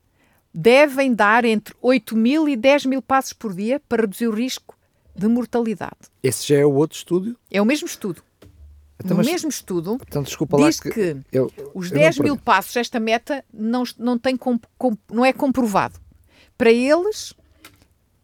devem 0.52 1.14
dar 1.14 1.44
entre 1.44 1.74
8 1.80 2.16
mil 2.16 2.48
e 2.48 2.56
10 2.56 2.86
mil 2.86 3.02
passos 3.02 3.32
por 3.32 3.54
dia 3.54 3.80
para 3.88 4.02
reduzir 4.02 4.26
o 4.26 4.34
risco 4.34 4.76
de 5.14 5.28
mortalidade. 5.28 5.96
Esse 6.22 6.48
já 6.48 6.56
é 6.56 6.64
o 6.64 6.72
outro 6.72 6.96
estudo? 6.96 7.36
É 7.50 7.60
o 7.60 7.64
mesmo 7.64 7.86
estudo. 7.86 8.22
Então, 9.02 9.16
no 9.16 9.24
mesmo 9.24 9.48
estudo, 9.48 9.98
então, 10.06 10.22
desculpa 10.22 10.58
diz 10.58 10.78
que, 10.78 10.90
que 10.90 11.16
eu, 11.32 11.50
os 11.74 11.90
10 11.90 12.18
mil 12.18 12.36
passos, 12.36 12.76
esta 12.76 13.00
meta, 13.00 13.42
não, 13.52 13.82
não, 13.98 14.18
tem 14.18 14.36
comp, 14.36 14.62
comp, 14.76 14.98
não 15.10 15.24
é 15.24 15.32
comprovado. 15.32 15.98
Para 16.58 16.70
eles, 16.70 17.32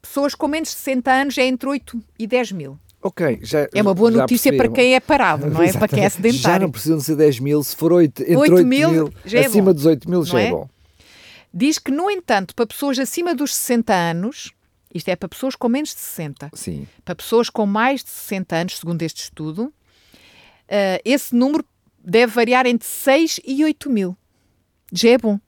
pessoas 0.02 0.34
com 0.34 0.46
menos 0.46 0.68
de 0.68 0.74
60 0.74 1.10
anos 1.10 1.38
é 1.38 1.46
entre 1.46 1.66
8 1.66 1.98
e 2.18 2.26
10 2.26 2.52
mil. 2.52 2.78
Ok, 3.02 3.38
já, 3.42 3.66
é 3.72 3.80
uma 3.80 3.94
boa 3.94 4.10
notícia 4.10 4.50
percebi. 4.50 4.56
para 4.56 4.68
quem 4.68 4.94
é 4.94 5.00
parado, 5.00 5.46
não 5.46 5.62
é? 5.62 5.72
Para 5.78 5.88
quem 5.88 6.04
é 6.04 6.08
sedentário. 6.08 6.40
Já 6.42 6.58
não 6.58 6.70
precisam 6.70 7.00
ser 7.00 7.16
10 7.16 7.40
mil, 7.40 7.62
se 7.62 7.74
for 7.74 7.92
8, 7.92 8.22
entre 8.22 8.36
8, 8.36 8.54
8 8.54 8.66
mil, 8.66 8.90
mil 8.90 9.12
é 9.32 9.46
acima 9.46 9.66
bom. 9.66 9.74
dos 9.74 9.86
8 9.86 10.10
mil 10.10 10.24
já 10.24 10.40
é? 10.40 10.46
é 10.46 10.50
bom. 10.50 10.68
Diz 11.58 11.78
que, 11.78 11.90
no 11.90 12.10
entanto, 12.10 12.54
para 12.54 12.66
pessoas 12.66 12.98
acima 12.98 13.34
dos 13.34 13.54
60 13.54 13.90
anos, 13.94 14.52
isto 14.92 15.08
é 15.08 15.16
para 15.16 15.26
pessoas 15.26 15.56
com 15.56 15.70
menos 15.70 15.88
de 15.94 16.00
60, 16.00 16.50
Sim. 16.52 16.86
para 17.02 17.14
pessoas 17.14 17.48
com 17.48 17.64
mais 17.64 18.04
de 18.04 18.10
60 18.10 18.56
anos, 18.56 18.78
segundo 18.78 19.00
este 19.00 19.22
estudo, 19.22 19.62
uh, 19.64 21.00
esse 21.02 21.34
número 21.34 21.64
deve 21.98 22.30
variar 22.30 22.66
entre 22.66 22.86
6 22.86 23.40
e 23.42 23.64
8 23.64 23.88
mil. 23.88 24.14
Já 24.92 25.08
é 25.12 25.16
bom. 25.16 25.40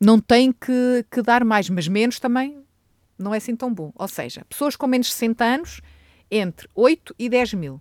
Não 0.00 0.18
tem 0.18 0.50
que, 0.50 1.04
que 1.10 1.20
dar 1.20 1.44
mais, 1.44 1.68
mas 1.68 1.86
menos 1.86 2.18
também 2.18 2.64
não 3.18 3.34
é 3.34 3.36
assim 3.36 3.54
tão 3.54 3.74
bom. 3.74 3.92
Ou 3.94 4.08
seja, 4.08 4.46
pessoas 4.48 4.74
com 4.74 4.86
menos 4.86 5.08
de 5.08 5.12
60 5.12 5.44
anos, 5.44 5.80
entre 6.30 6.66
8 6.74 7.14
e 7.18 7.28
10 7.28 7.52
mil 7.52 7.78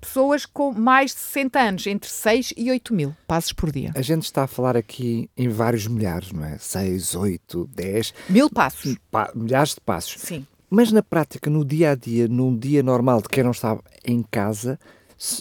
pessoas 0.00 0.44
com 0.44 0.72
mais 0.72 1.12
de 1.12 1.20
60 1.20 1.60
anos, 1.60 1.86
entre 1.86 2.10
6 2.10 2.54
e 2.56 2.70
8 2.70 2.94
mil 2.94 3.16
passos 3.26 3.52
por 3.52 3.70
dia. 3.70 3.92
A 3.94 4.02
gente 4.02 4.24
está 4.24 4.44
a 4.44 4.46
falar 4.46 4.76
aqui 4.76 5.30
em 5.36 5.48
vários 5.48 5.86
milhares, 5.86 6.32
não 6.32 6.44
é? 6.44 6.58
6, 6.58 7.14
8, 7.14 7.70
10. 7.74 8.14
Mil 8.28 8.50
passos. 8.50 8.96
Pa 9.10 9.30
milhares 9.34 9.74
de 9.74 9.80
passos. 9.80 10.20
Sim. 10.20 10.46
Mas 10.68 10.90
na 10.90 11.02
prática, 11.02 11.50
no 11.50 11.64
dia 11.64 11.90
a 11.90 11.94
dia, 11.94 12.26
num 12.26 12.56
dia 12.56 12.82
normal 12.82 13.20
de 13.20 13.28
quem 13.28 13.44
não 13.44 13.50
está 13.50 13.78
em 14.04 14.22
casa, 14.22 14.78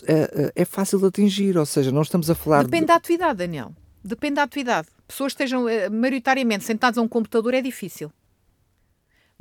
é, 0.05 0.51
é 0.55 0.65
fácil 0.65 0.99
de 0.99 1.05
atingir. 1.05 1.57
Ou 1.57 1.65
seja, 1.65 1.91
não 1.91 2.01
estamos 2.01 2.29
a 2.29 2.35
falar. 2.35 2.63
Depende 2.63 2.81
de... 2.81 2.87
da 2.87 2.95
atividade, 2.95 3.37
Daniel. 3.37 3.71
Depende 4.03 4.35
da 4.35 4.43
atividade. 4.43 4.87
Pessoas 5.07 5.33
que 5.33 5.43
estejam 5.43 5.69
eh, 5.69 5.89
maioritariamente 5.89 6.63
sentadas 6.63 6.97
a 6.97 7.01
um 7.01 7.07
computador 7.07 7.53
é 7.53 7.61
difícil. 7.61 8.11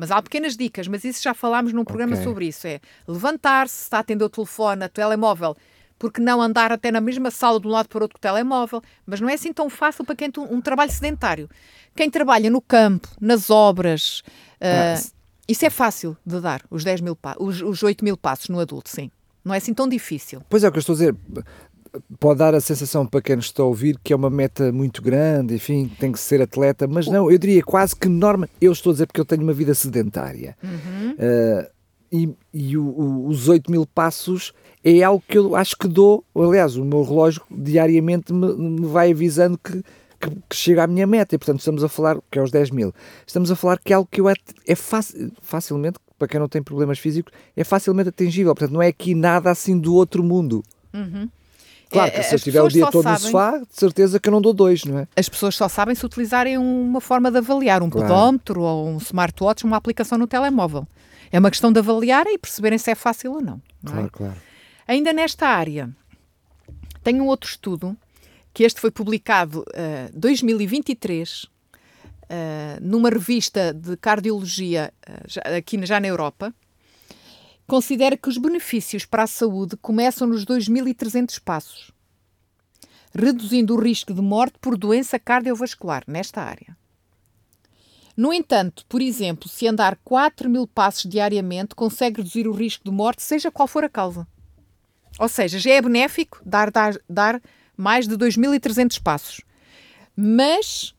Mas 0.01 0.11
há 0.11 0.23
pequenas 0.23 0.57
dicas, 0.57 0.89
mas 0.89 1.05
isso 1.05 1.23
já 1.23 1.35
falámos 1.35 1.75
num 1.75 1.85
programa 1.85 2.15
okay. 2.15 2.25
sobre 2.25 2.47
isso. 2.47 2.67
É 2.67 2.81
levantar-se, 3.07 3.75
se 3.75 3.83
está 3.83 3.99
a 3.99 4.01
atender 4.01 4.25
o 4.25 4.31
telefone, 4.31 4.85
a 4.85 4.89
telemóvel, 4.89 5.55
porque 5.99 6.23
não 6.23 6.41
andar 6.41 6.73
até 6.73 6.91
na 6.91 7.03
mesma 7.03 7.31
sala 7.31 7.61
de 7.61 7.67
um 7.67 7.71
lado 7.71 7.87
para 7.87 7.99
o 7.99 8.03
outro 8.03 8.15
com 8.15 8.19
o 8.19 8.23
telemóvel, 8.23 8.81
mas 9.05 9.21
não 9.21 9.29
é 9.29 9.35
assim 9.35 9.53
tão 9.53 9.69
fácil 9.69 10.03
para 10.03 10.17
quem 10.17 10.31
tem 10.31 10.43
um, 10.43 10.59
trabalho 10.63 10.91
sedentário. 10.91 11.51
Quem 11.95 12.09
trabalha 12.09 12.49
no 12.49 12.63
campo, 12.63 13.09
nas 13.21 13.51
obras, 13.51 14.23
uh, 14.57 15.11
isso 15.47 15.67
é 15.67 15.71
fácil 15.71 16.17
de 16.25 16.41
dar, 16.41 16.63
os 16.71 16.83
10 16.83 17.03
mil 17.03 17.19
os, 17.39 17.61
os 17.61 17.83
8 17.83 18.03
mil 18.03 18.17
passos 18.17 18.49
no 18.49 18.59
adulto, 18.59 18.89
sim. 18.89 19.11
Não 19.45 19.53
é 19.53 19.59
assim 19.59 19.75
tão 19.75 19.87
difícil. 19.87 20.43
Pois 20.49 20.65
é 20.65 20.69
o 20.69 20.73
que 20.73 20.79
eu 20.79 20.81
estou 20.81 20.95
a 20.95 20.97
dizer 20.97 21.17
pode 22.19 22.39
dar 22.39 22.55
a 22.55 22.61
sensação 22.61 23.07
para 23.07 23.21
quem 23.21 23.37
nos 23.37 23.47
está 23.47 23.63
a 23.63 23.67
ouvir 23.67 23.99
que 24.03 24.13
é 24.13 24.17
uma 24.17 24.31
meta 24.31 24.71
muito 24.73 25.03
grande, 25.03 25.55
enfim, 25.55 25.91
tem 25.99 26.13
que 26.13 26.21
ser 26.21 26.41
atleta, 26.43 26.87
mas 26.87 27.07
não, 27.07 27.31
eu 27.31 27.39
diria 27.39 27.63
quase 27.63 27.95
que 27.97 28.09
norma. 28.09 28.49
Eu 28.61 28.73
estou 28.73 28.91
a 28.91 28.95
dizer 28.95 29.07
porque 29.07 29.21
eu 29.21 29.25
tenho 29.25 29.43
uma 29.43 29.53
vida 29.53 29.75
sedentária. 29.75 30.57
Uhum. 30.63 31.13
Uh, 31.13 31.81
e, 32.13 32.35
e 32.53 32.77
o, 32.77 32.85
o, 32.85 33.29
os 33.29 33.49
8 33.49 33.71
mil 33.71 33.87
passos 33.87 34.53
é 34.83 35.03
algo 35.03 35.23
que 35.27 35.39
eu 35.39 35.55
acho 35.55 35.77
que 35.77 35.87
dou. 35.87 36.25
Aliás, 36.35 36.77
o 36.77 36.85
meu 36.85 37.03
relógio 37.03 37.43
diariamente 37.51 38.33
me, 38.33 38.55
me 38.55 38.87
vai 38.87 39.13
avisando 39.13 39.59
que, 39.59 39.83
que, 40.19 40.31
que, 40.49 40.57
chega 40.57 40.85
à 40.85 40.87
minha 40.87 41.07
meta. 41.07 41.35
E, 41.35 41.39
portanto, 41.39 41.61
estamos 41.61 41.85
a 41.85 41.89
falar, 41.89 42.19
que 42.31 42.39
é 42.39 42.43
os 42.43 42.51
10 42.51 42.71
mil, 42.71 42.93
estamos 43.27 43.51
a 43.51 43.57
falar 43.57 43.79
que 43.79 43.93
é 43.93 43.97
algo 43.97 44.09
que 44.11 44.21
eu 44.21 44.29
é, 44.29 44.35
é 44.67 44.75
facilmente, 44.75 45.99
para 46.19 46.29
quem 46.29 46.41
não 46.41 46.49
tem 46.49 46.63
problemas 46.63 46.99
físicos, 46.99 47.33
é 47.57 47.63
facilmente 47.63 48.09
atingível. 48.09 48.55
Portanto, 48.55 48.75
não 48.75 48.83
é 48.83 48.89
aqui 48.89 49.15
nada 49.15 49.51
assim 49.51 49.79
do 49.79 49.95
outro 49.95 50.25
mundo. 50.25 50.63
Uhum. 50.93 51.29
Claro 51.91 52.13
que 52.13 52.19
é, 52.19 52.23
se 52.23 52.35
eu 52.35 52.37
estiver 52.37 52.63
o 52.63 52.69
dia 52.69 52.87
todo 52.89 53.03
sabem, 53.03 53.19
no 53.19 53.27
sofá, 53.27 53.59
de 53.59 53.67
certeza 53.71 54.21
que 54.21 54.29
eu 54.29 54.33
não 54.33 54.41
dou 54.41 54.55
dois, 54.55 54.85
não 54.85 55.01
é? 55.01 55.09
As 55.17 55.29
pessoas 55.29 55.57
só 55.57 55.69
sabem 55.69 55.95
se 55.95 56.07
utilizarem 56.07 56.57
uma 56.57 57.01
forma 57.01 57.31
de 57.33 57.39
avaliar, 57.39 57.83
um 57.83 57.91
claro. 57.91 58.07
pedómetro 58.07 58.63
ou 58.63 58.89
um 58.89 58.99
smartwatch, 58.99 59.65
uma 59.65 59.77
aplicação 59.77 60.17
no 60.17 60.27
telemóvel. 60.27 60.87
É 61.33 61.39
uma 61.39 61.51
questão 61.51 61.73
de 61.73 61.81
avaliar 61.81 62.27
e 62.29 62.39
perceberem 62.39 62.79
se 62.79 62.93
é 62.93 62.95
fácil 62.95 63.33
ou 63.33 63.41
não. 63.41 63.61
não 63.83 63.93
claro, 63.93 64.07
é? 64.07 64.11
claro. 64.11 64.37
Ainda 64.87 65.13
nesta 65.13 65.49
área, 65.49 65.91
tenho 67.03 67.25
um 67.25 67.27
outro 67.27 67.51
estudo, 67.51 67.97
que 68.55 68.63
este 68.63 68.81
foi 68.81 68.91
publicado 68.91 69.65
em 69.75 70.17
uh, 70.17 70.19
2023, 70.21 71.45
uh, 71.45 71.49
numa 72.81 73.11
revista 73.11 73.75
de 73.75 73.97
cardiologia, 73.97 74.93
uh, 75.09 75.25
já, 75.27 75.41
aqui 75.57 75.85
já 75.85 75.99
na 75.99 76.07
Europa, 76.07 76.55
considera 77.71 78.17
que 78.17 78.29
os 78.29 78.37
benefícios 78.37 79.05
para 79.05 79.23
a 79.23 79.29
saúde 79.29 79.77
começam 79.77 80.27
nos 80.27 80.45
2.300 80.45 81.41
passos, 81.41 81.93
reduzindo 83.15 83.77
o 83.77 83.81
risco 83.81 84.13
de 84.13 84.21
morte 84.21 84.59
por 84.61 84.77
doença 84.77 85.21
cardiovascular 85.21 86.03
nesta 86.05 86.43
área. 86.43 86.77
No 88.17 88.33
entanto, 88.33 88.85
por 88.89 89.01
exemplo, 89.01 89.49
se 89.49 89.69
andar 89.69 89.97
4 90.03 90.51
mil 90.51 90.67
passos 90.67 91.09
diariamente, 91.09 91.77
consegue 91.77 92.17
reduzir 92.17 92.49
o 92.49 92.53
risco 92.53 92.83
de 92.83 92.91
morte, 92.91 93.23
seja 93.23 93.53
qual 93.53 93.69
for 93.69 93.85
a 93.85 93.89
causa. 93.89 94.27
Ou 95.17 95.29
seja, 95.29 95.61
já 95.61 95.71
é 95.71 95.81
benéfico 95.81 96.43
dar, 96.45 96.73
dar, 96.73 96.99
dar 97.09 97.41
mais 97.77 98.09
de 98.09 98.17
2.300 98.17 99.01
passos, 99.01 99.43
mas 100.17 100.93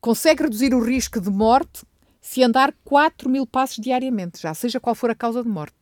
consegue 0.00 0.44
reduzir 0.44 0.72
o 0.72 0.80
risco 0.80 1.20
de 1.20 1.30
morte 1.30 1.82
se 2.24 2.42
andar 2.42 2.74
4 2.84 3.28
mil 3.28 3.46
passos 3.46 3.76
diariamente, 3.76 4.40
já 4.40 4.54
seja 4.54 4.80
qual 4.80 4.94
for 4.94 5.10
a 5.10 5.14
causa 5.14 5.42
de 5.42 5.48
morte. 5.48 5.76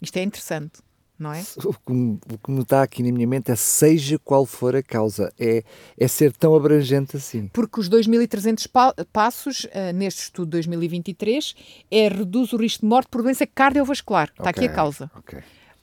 Isto 0.00 0.16
é 0.16 0.22
interessante, 0.22 0.80
não 1.18 1.30
é? 1.34 1.44
O 1.58 1.74
que, 1.74 1.92
me, 1.92 2.18
o 2.32 2.38
que 2.38 2.50
me 2.50 2.62
está 2.62 2.82
aqui 2.82 3.02
na 3.02 3.12
minha 3.12 3.26
mente 3.26 3.50
é 3.50 3.54
seja 3.54 4.18
qual 4.18 4.46
for 4.46 4.74
a 4.74 4.82
causa, 4.82 5.30
é, 5.38 5.62
é 5.98 6.08
ser 6.08 6.32
tão 6.32 6.56
abrangente 6.56 7.18
assim. 7.18 7.46
Porque 7.48 7.78
os 7.78 7.90
2.300 7.90 8.66
pa 8.72 8.94
passos, 9.12 9.64
uh, 9.64 9.92
neste 9.94 10.22
estudo 10.22 10.46
de 10.46 10.52
2023, 10.52 11.54
é 11.90 12.08
reduz 12.08 12.54
o 12.54 12.56
risco 12.56 12.80
de 12.80 12.86
morte 12.86 13.08
por 13.10 13.22
doença 13.22 13.46
cardiovascular. 13.46 14.30
Está 14.30 14.48
okay, 14.48 14.64
aqui 14.64 14.72
a 14.72 14.74
causa. 14.74 15.10
Okay. 15.18 15.42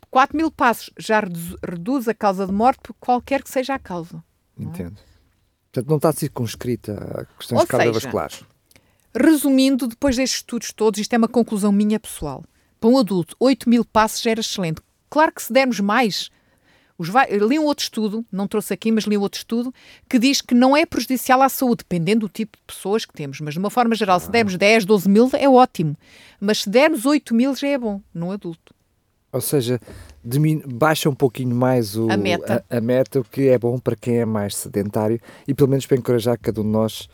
4 0.09 0.35
mil 0.35 0.49
passos 0.49 0.89
já 0.97 1.19
reduz, 1.19 1.55
reduz, 1.63 2.07
a 2.07 2.15
causa 2.15 2.47
de 2.47 2.51
morte 2.51 2.79
por 2.81 2.95
qualquer 2.95 3.43
que 3.43 3.51
seja 3.51 3.75
a 3.75 3.79
causa. 3.79 4.23
Entendo. 4.57 4.97
É? 4.97 5.15
Portanto, 5.71 5.89
não 5.89 5.97
está 5.97 6.11
circunscrita 6.13 6.93
a 6.93 7.25
questões 7.37 7.61
Ou 7.61 7.67
cardiovasculares. 7.67 8.37
Seja, 8.37 8.54
Resumindo, 9.15 9.87
depois 9.87 10.17
destes 10.17 10.39
estudos 10.39 10.73
todos, 10.73 10.99
isto 10.99 11.13
é 11.13 11.17
uma 11.17 11.27
conclusão 11.27 11.71
minha 11.71 11.99
pessoal. 11.99 12.43
Para 12.79 12.89
um 12.89 12.97
adulto, 12.97 13.35
8 13.39 13.69
mil 13.69 13.85
passos 13.85 14.25
era 14.25 14.41
excelente. 14.41 14.81
Claro 15.09 15.31
que 15.31 15.41
se 15.41 15.53
dermos 15.53 15.79
mais, 15.79 16.29
os 16.97 17.09
li 17.09 17.57
um 17.57 17.63
outro 17.63 17.83
estudo, 17.83 18.25
não 18.31 18.47
trouxe 18.47 18.73
aqui, 18.73 18.91
mas 18.91 19.05
li 19.05 19.17
um 19.17 19.21
outro 19.21 19.37
estudo, 19.37 19.73
que 20.09 20.19
diz 20.19 20.41
que 20.41 20.53
não 20.53 20.75
é 20.75 20.85
prejudicial 20.85 21.41
à 21.41 21.47
saúde, 21.47 21.83
dependendo 21.87 22.27
do 22.27 22.29
tipo 22.29 22.57
de 22.57 22.63
pessoas 22.67 23.05
que 23.05 23.13
temos. 23.13 23.39
Mas 23.39 23.53
de 23.53 23.59
uma 23.59 23.69
forma 23.69 23.95
geral, 23.95 24.19
se 24.19 24.29
dermos 24.29 24.57
10, 24.57 24.83
12 24.83 25.09
mil, 25.09 25.29
é 25.33 25.47
ótimo. 25.47 25.95
Mas 26.39 26.63
se 26.63 26.69
dermos 26.69 27.05
8 27.05 27.33
mil, 27.33 27.55
já 27.55 27.69
é 27.69 27.77
bom, 27.77 28.01
num 28.13 28.31
adulto. 28.31 28.75
Ou 29.31 29.41
seja, 29.41 29.79
baixa 30.65 31.09
um 31.09 31.15
pouquinho 31.15 31.55
mais 31.55 31.97
o, 31.97 32.09
a, 32.09 32.15
meta. 32.15 32.63
A, 32.69 32.77
a, 32.77 32.81
meta, 32.81 33.19
o 33.19 33.23
que 33.23 33.49
é 33.49 33.57
bom 33.57 33.77
para 33.77 33.95
quem 33.95 34.19
é 34.19 34.25
mais 34.25 34.55
sedentário 34.55 35.19
e 35.45 35.53
pelo 35.53 35.69
menos 35.69 35.85
para 35.85 35.97
encorajar 35.97 36.37
cada 36.39 36.61
um 36.61 36.63
de 36.63 36.69
nós 36.69 37.09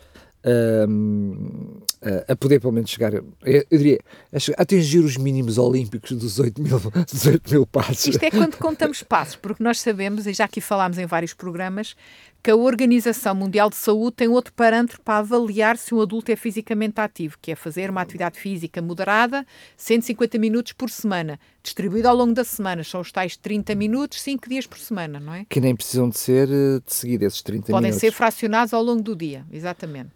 a 2.28 2.36
poder 2.36 2.60
pelo 2.60 2.72
menos 2.72 2.90
chegar, 2.90 3.14
eu, 3.14 3.24
diria, 3.70 4.00
a 4.32 4.62
atingir 4.62 4.98
os 4.98 5.16
mínimos 5.16 5.58
olímpicos 5.58 6.12
dos 6.12 6.38
8 6.38 6.60
mil, 6.60 6.80
18 7.10 7.50
mil 7.50 7.66
passos. 7.66 8.06
Isto 8.06 8.24
é 8.24 8.30
quando 8.30 8.56
contamos 8.56 9.02
passos, 9.02 9.36
porque 9.36 9.62
nós 9.62 9.80
sabemos, 9.80 10.26
e 10.26 10.32
já 10.32 10.44
aqui 10.44 10.60
falámos 10.60 10.98
em 10.98 11.06
vários 11.06 11.32
programas, 11.32 11.94
que 12.42 12.50
a 12.50 12.56
Organização 12.56 13.36
Mundial 13.36 13.70
de 13.70 13.76
Saúde 13.76 14.16
tem 14.16 14.28
outro 14.28 14.52
parâmetro 14.52 15.00
para 15.00 15.18
avaliar 15.18 15.76
se 15.76 15.94
um 15.94 16.00
adulto 16.00 16.32
é 16.32 16.36
fisicamente 16.36 17.00
ativo, 17.00 17.36
que 17.40 17.52
é 17.52 17.54
fazer 17.54 17.88
uma 17.88 18.00
atividade 18.00 18.36
física 18.38 18.82
moderada, 18.82 19.46
150 19.76 20.38
minutos 20.38 20.72
por 20.72 20.90
semana, 20.90 21.38
distribuído 21.62 22.08
ao 22.08 22.16
longo 22.16 22.34
da 22.34 22.42
semana. 22.42 22.82
São 22.82 23.00
os 23.00 23.12
tais 23.12 23.36
30 23.36 23.76
minutos, 23.76 24.20
5 24.20 24.48
dias 24.48 24.66
por 24.66 24.78
semana, 24.78 25.20
não 25.20 25.32
é? 25.32 25.46
Que 25.48 25.60
nem 25.60 25.76
precisam 25.76 26.08
de 26.08 26.18
ser 26.18 26.48
eh, 26.48 26.80
de 26.84 26.92
seguir 26.92 27.22
esses 27.22 27.42
30 27.42 27.66
Podem 27.66 27.82
minutos. 27.82 28.00
Podem 28.00 28.10
ser 28.10 28.16
fracionados 28.16 28.74
ao 28.74 28.82
longo 28.82 29.02
do 29.02 29.14
dia, 29.14 29.46
exatamente. 29.52 30.10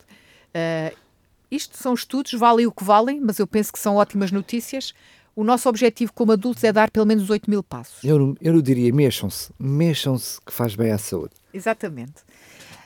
Uh, 0.49 1.05
isto 1.56 1.76
são 1.76 1.94
estudos, 1.94 2.32
valem 2.32 2.66
o 2.66 2.72
que 2.72 2.84
valem, 2.84 3.20
mas 3.20 3.38
eu 3.38 3.46
penso 3.46 3.72
que 3.72 3.78
são 3.78 3.96
ótimas 3.96 4.30
notícias. 4.30 4.92
O 5.34 5.42
nosso 5.42 5.68
objetivo 5.68 6.12
como 6.12 6.32
adultos 6.32 6.62
é 6.64 6.72
dar 6.72 6.90
pelo 6.90 7.04
menos 7.06 7.28
8 7.28 7.50
mil 7.50 7.62
passos. 7.62 8.02
Eu 8.04 8.18
não, 8.18 8.36
eu 8.40 8.52
não 8.54 8.62
diria 8.62 8.92
mexam-se, 8.92 9.52
mexam-se 9.58 10.40
que 10.40 10.52
faz 10.52 10.75
bem 10.75 10.92
à 10.92 10.98
saúde. 10.98 11.34
Exatamente. 11.52 12.14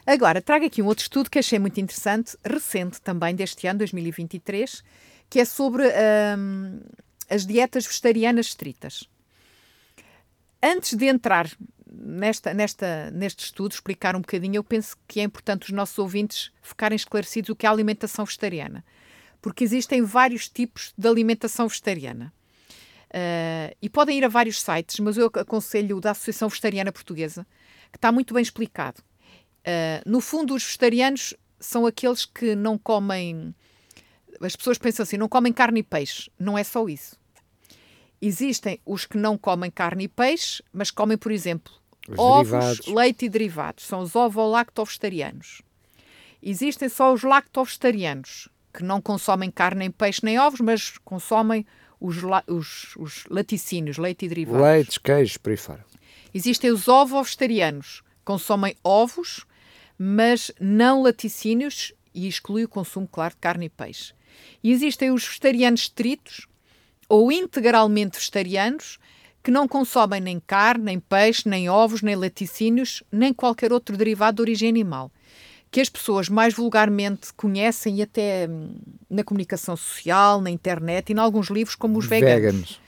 Agora, 0.06 0.40
trago 0.40 0.64
aqui 0.64 0.82
um 0.82 0.86
outro 0.86 1.02
estudo 1.02 1.30
que 1.30 1.38
achei 1.38 1.58
muito 1.58 1.78
interessante, 1.80 2.36
recente 2.44 3.00
também 3.00 3.34
deste 3.34 3.66
ano, 3.66 3.78
2023, 3.80 4.82
que 5.28 5.38
é 5.38 5.44
sobre 5.44 5.84
hum, 6.36 6.80
as 7.28 7.46
dietas 7.46 7.86
vegetarianas 7.86 8.46
estritas. 8.46 9.08
Antes 10.62 10.96
de 10.96 11.06
entrar 11.06 11.48
nesta, 11.92 12.54
nesta, 12.54 13.10
neste 13.10 13.44
estudo, 13.44 13.72
explicar 13.72 14.14
um 14.16 14.20
bocadinho, 14.20 14.56
eu 14.56 14.64
penso 14.64 14.96
que 15.08 15.20
é 15.20 15.22
importante 15.22 15.64
os 15.64 15.70
nossos 15.70 15.98
ouvintes 15.98 16.50
ficarem 16.62 16.96
esclarecidos 16.96 17.50
o 17.50 17.56
que 17.56 17.66
é 17.66 17.68
a 17.68 17.72
alimentação 17.72 18.24
vegetariana. 18.24 18.84
Porque 19.40 19.64
existem 19.64 20.02
vários 20.02 20.48
tipos 20.48 20.92
de 20.96 21.08
alimentação 21.08 21.66
vegetariana. 21.66 22.32
Uh, 23.10 23.74
e 23.82 23.88
podem 23.88 24.18
ir 24.18 24.24
a 24.24 24.28
vários 24.28 24.62
sites, 24.62 25.00
mas 25.00 25.16
eu 25.16 25.26
aconselho 25.26 25.96
o 25.96 26.00
da 26.00 26.12
Associação 26.12 26.48
Vegetariana 26.48 26.92
Portuguesa, 26.92 27.44
que 27.90 27.98
está 27.98 28.12
muito 28.12 28.32
bem 28.34 28.42
explicado. 28.42 29.02
Uh, 29.60 30.08
no 30.08 30.20
fundo, 30.20 30.54
os 30.54 30.62
vegetarianos 30.62 31.34
são 31.58 31.86
aqueles 31.86 32.24
que 32.24 32.54
não 32.54 32.78
comem. 32.78 33.54
As 34.40 34.54
pessoas 34.54 34.78
pensam 34.78 35.02
assim, 35.02 35.16
não 35.16 35.28
comem 35.28 35.52
carne 35.52 35.80
e 35.80 35.82
peixe. 35.82 36.30
Não 36.38 36.56
é 36.56 36.62
só 36.62 36.88
isso. 36.88 37.18
Existem 38.22 38.78
os 38.86 39.06
que 39.06 39.16
não 39.16 39.36
comem 39.36 39.70
carne 39.70 40.04
e 40.04 40.08
peixe, 40.08 40.62
mas 40.72 40.90
comem, 40.90 41.18
por 41.18 41.32
exemplo, 41.32 41.72
os 42.14 42.18
ovos, 42.18 42.50
derivados. 42.50 42.86
leite 42.86 43.24
e 43.24 43.28
derivados. 43.28 43.86
São 43.86 44.00
os 44.00 44.14
ovo-lacto-vegetarianos. 44.14 45.62
Existem 46.42 46.88
só 46.88 47.12
os 47.12 47.22
lacto-vegetarianos, 47.22 48.48
que 48.72 48.82
não 48.82 49.00
consomem 49.00 49.50
carne, 49.50 49.80
nem 49.80 49.90
peixe, 49.90 50.20
nem 50.22 50.38
ovos, 50.38 50.60
mas 50.60 50.96
consomem 50.98 51.66
os, 52.00 52.16
os, 52.46 52.96
os 52.96 53.24
laticínios, 53.28 53.98
leite 53.98 54.24
e 54.24 54.28
derivados. 54.28 54.62
Leites, 54.62 54.98
queijos, 54.98 55.36
por 55.36 55.50
aí 55.50 55.56
fora. 55.56 55.84
Existem 56.32 56.70
os 56.70 56.88
ovo-vegetarianos, 56.88 58.02
consomem 58.24 58.74
ovos, 58.82 59.44
mas 59.98 60.50
não 60.58 61.02
laticínios 61.02 61.92
e 62.14 62.26
exclui 62.26 62.64
o 62.64 62.68
consumo, 62.68 63.06
claro, 63.06 63.34
de 63.34 63.40
carne 63.40 63.66
e 63.66 63.68
peixe. 63.68 64.14
E 64.62 64.72
existem 64.72 65.10
os 65.10 65.26
vegetarianos 65.26 65.82
estritos 65.82 66.46
ou 67.08 67.30
integralmente 67.30 68.16
vegetarianos, 68.16 68.98
que 69.42 69.50
não 69.50 69.66
consomem 69.66 70.20
nem 70.20 70.40
carne, 70.40 70.84
nem 70.84 71.00
peixe, 71.00 71.48
nem 71.48 71.68
ovos, 71.68 72.02
nem 72.02 72.14
laticínios, 72.14 73.02
nem 73.10 73.32
qualquer 73.32 73.72
outro 73.72 73.96
derivado 73.96 74.36
de 74.36 74.42
origem 74.42 74.68
animal, 74.68 75.10
que 75.70 75.80
as 75.80 75.88
pessoas 75.88 76.28
mais 76.28 76.52
vulgarmente 76.52 77.32
conhecem 77.34 77.96
e 77.96 78.02
até 78.02 78.46
hum, 78.48 78.74
na 79.08 79.24
comunicação 79.24 79.76
social, 79.76 80.40
na 80.40 80.50
internet 80.50 81.10
e 81.10 81.12
em 81.12 81.18
alguns 81.18 81.48
livros 81.48 81.74
como 81.74 81.98
os 81.98 82.06
veganos. 82.06 82.34
veganos. 82.34 82.80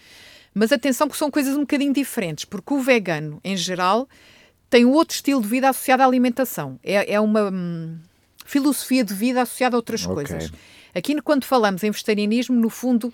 Mas 0.54 0.72
atenção 0.72 1.08
que 1.08 1.16
são 1.16 1.30
coisas 1.30 1.56
um 1.56 1.60
bocadinho 1.60 1.94
diferentes, 1.94 2.44
porque 2.44 2.74
o 2.74 2.80
vegano, 2.80 3.40
em 3.42 3.56
geral, 3.56 4.06
tem 4.68 4.84
outro 4.84 5.14
estilo 5.14 5.40
de 5.40 5.48
vida 5.48 5.70
associado 5.70 6.02
à 6.02 6.06
alimentação. 6.06 6.78
É, 6.82 7.14
é 7.14 7.20
uma 7.20 7.50
hum, 7.50 7.96
filosofia 8.44 9.02
de 9.02 9.14
vida 9.14 9.40
associada 9.40 9.76
a 9.76 9.78
outras 9.78 10.04
okay. 10.04 10.14
coisas. 10.14 10.52
Aqui, 10.94 11.18
quando 11.22 11.44
falamos 11.44 11.82
em 11.82 11.90
vegetarianismo, 11.90 12.54
no 12.54 12.68
fundo, 12.68 13.12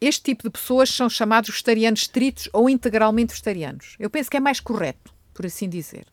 este 0.00 0.22
tipo 0.22 0.44
de 0.44 0.50
pessoas 0.50 0.90
são 0.90 1.08
chamados 1.08 1.50
vegetarianos 1.50 2.02
estritos 2.02 2.48
ou 2.52 2.68
integralmente 2.70 3.32
vegetarianos. 3.32 3.96
Eu 3.98 4.08
penso 4.08 4.30
que 4.30 4.36
é 4.36 4.40
mais 4.40 4.60
correto, 4.60 5.12
por 5.34 5.46
assim 5.46 5.68
dizer. 5.68 6.06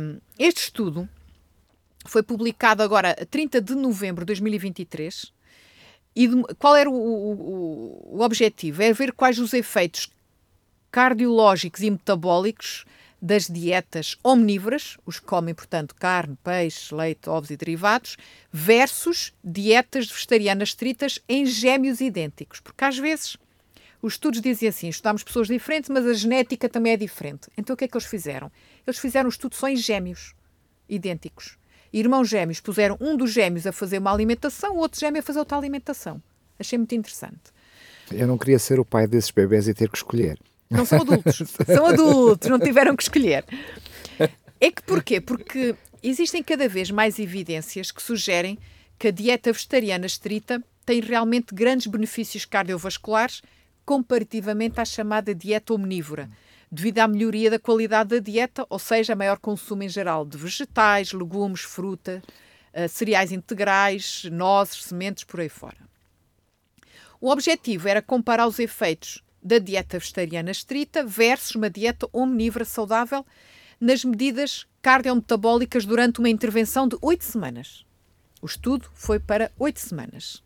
Um, 0.00 0.18
este 0.38 0.62
estudo 0.62 1.08
foi 2.06 2.22
publicado 2.22 2.82
agora 2.82 3.10
a 3.10 3.26
30 3.26 3.60
de 3.60 3.74
novembro 3.74 4.24
de 4.24 4.28
2023 4.28 5.32
e 6.16 6.26
de, 6.26 6.42
qual 6.58 6.74
era 6.74 6.88
o, 6.88 6.94
o, 6.94 8.16
o, 8.16 8.20
objetivo? 8.22 8.82
É 8.82 8.92
ver 8.92 9.12
quais 9.12 9.38
os 9.38 9.52
efeitos 9.52 10.10
cardiológicos 10.90 11.82
e 11.82 11.90
metabólicos 11.90 12.86
das 13.20 13.46
dietas 13.46 14.16
omnívoras, 14.22 14.96
os 15.04 15.18
que 15.18 15.26
comem, 15.26 15.54
portanto, 15.54 15.94
carne, 15.94 16.38
peixe, 16.42 16.94
leite, 16.94 17.28
ovos 17.28 17.50
e 17.50 17.56
derivados, 17.56 18.16
versus 18.52 19.32
dietas 19.42 20.08
vegetarianas 20.08 20.70
estritas 20.70 21.18
em 21.28 21.44
gêmeos 21.44 22.00
idênticos. 22.00 22.60
Porque 22.60 22.84
às 22.84 22.96
vezes 22.96 23.36
os 24.00 24.14
estudos 24.14 24.40
dizem 24.40 24.68
assim: 24.68 24.88
estudamos 24.88 25.24
pessoas 25.24 25.48
diferentes, 25.48 25.90
mas 25.90 26.06
a 26.06 26.12
genética 26.12 26.68
também 26.68 26.92
é 26.92 26.96
diferente. 26.96 27.48
Então 27.56 27.74
o 27.74 27.76
que 27.76 27.84
é 27.84 27.88
que 27.88 27.96
eles 27.96 28.06
fizeram? 28.06 28.50
Eles 28.86 28.98
fizeram 28.98 29.26
um 29.26 29.30
estudo 29.30 29.54
só 29.54 29.68
em 29.68 29.76
gêmeos 29.76 30.34
idênticos. 30.88 31.58
Irmãos 31.92 32.28
gêmeos 32.28 32.60
puseram 32.60 32.96
um 33.00 33.16
dos 33.16 33.32
gêmeos 33.32 33.66
a 33.66 33.72
fazer 33.72 33.98
uma 33.98 34.12
alimentação, 34.12 34.76
o 34.76 34.78
outro 34.78 35.00
gêmeo 35.00 35.20
a 35.20 35.22
fazer 35.22 35.38
outra 35.38 35.56
alimentação. 35.56 36.22
Achei 36.58 36.78
muito 36.78 36.94
interessante. 36.94 37.52
Eu 38.10 38.26
não 38.26 38.38
queria 38.38 38.58
ser 38.58 38.78
o 38.78 38.84
pai 38.84 39.06
desses 39.06 39.30
bebés 39.30 39.68
e 39.68 39.74
ter 39.74 39.90
que 39.90 39.96
escolher. 39.96 40.38
Não 40.70 40.84
são 40.84 41.00
adultos. 41.00 41.38
são 41.66 41.86
adultos, 41.86 42.48
não 42.48 42.58
tiveram 42.58 42.94
que 42.94 43.02
escolher. 43.02 43.44
É 44.60 44.70
que 44.70 44.82
porquê? 44.82 45.20
Porque 45.20 45.74
existem 46.02 46.42
cada 46.42 46.68
vez 46.68 46.90
mais 46.90 47.18
evidências 47.18 47.90
que 47.90 48.02
sugerem 48.02 48.58
que 48.98 49.08
a 49.08 49.10
dieta 49.12 49.52
vegetariana 49.52 50.06
estrita 50.06 50.62
tem 50.84 51.00
realmente 51.00 51.54
grandes 51.54 51.86
benefícios 51.86 52.44
cardiovasculares 52.44 53.42
comparativamente 53.84 54.80
à 54.80 54.84
chamada 54.84 55.34
dieta 55.34 55.72
omnívora, 55.72 56.28
devido 56.70 56.98
à 56.98 57.08
melhoria 57.08 57.50
da 57.50 57.58
qualidade 57.58 58.10
da 58.10 58.18
dieta, 58.18 58.66
ou 58.68 58.78
seja, 58.78 59.12
a 59.12 59.16
maior 59.16 59.38
consumo 59.38 59.82
em 59.82 59.88
geral 59.88 60.26
de 60.26 60.36
vegetais, 60.36 61.12
legumes, 61.12 61.60
fruta, 61.60 62.22
uh, 62.74 62.88
cereais 62.88 63.32
integrais, 63.32 64.24
nozes, 64.30 64.84
sementes, 64.84 65.24
por 65.24 65.40
aí 65.40 65.48
fora. 65.48 65.78
O 67.20 67.30
objetivo 67.30 67.88
era 67.88 68.02
comparar 68.02 68.46
os 68.46 68.58
efeitos 68.58 69.22
da 69.42 69.58
dieta 69.58 69.98
vegetariana 69.98 70.50
estrita 70.50 71.04
versus 71.04 71.54
uma 71.54 71.70
dieta 71.70 72.08
omnívora 72.12 72.64
saudável 72.64 73.24
nas 73.80 74.04
medidas 74.04 74.66
cardiometabólicas 74.82 75.84
durante 75.84 76.18
uma 76.18 76.28
intervenção 76.28 76.88
de 76.88 76.96
oito 77.00 77.24
semanas. 77.24 77.84
O 78.40 78.46
estudo 78.46 78.88
foi 78.94 79.18
para 79.18 79.50
oito 79.58 79.80
semanas. 79.80 80.42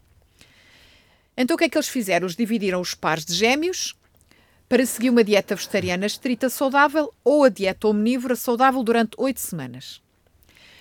Então 1.37 1.55
o 1.55 1.59
que 1.59 1.65
é 1.65 1.69
que 1.69 1.77
eles 1.77 1.89
fizeram? 1.89 2.27
Eles 2.27 2.37
dividiram 2.37 2.81
os 2.81 2.95
pares 2.95 3.25
de 3.25 3.35
gêmeos 3.35 3.95
para 4.69 4.87
seguir 4.87 5.11
uma 5.11 5.25
dieta 5.25 5.55
vegetariana 5.55 6.07
estrita 6.07 6.49
saudável 6.49 7.13
ou 7.25 7.45
a 7.45 7.49
dieta 7.49 7.89
omnívora 7.89 8.37
saudável 8.37 8.83
durante 8.83 9.15
oito 9.19 9.41
semanas. 9.41 10.03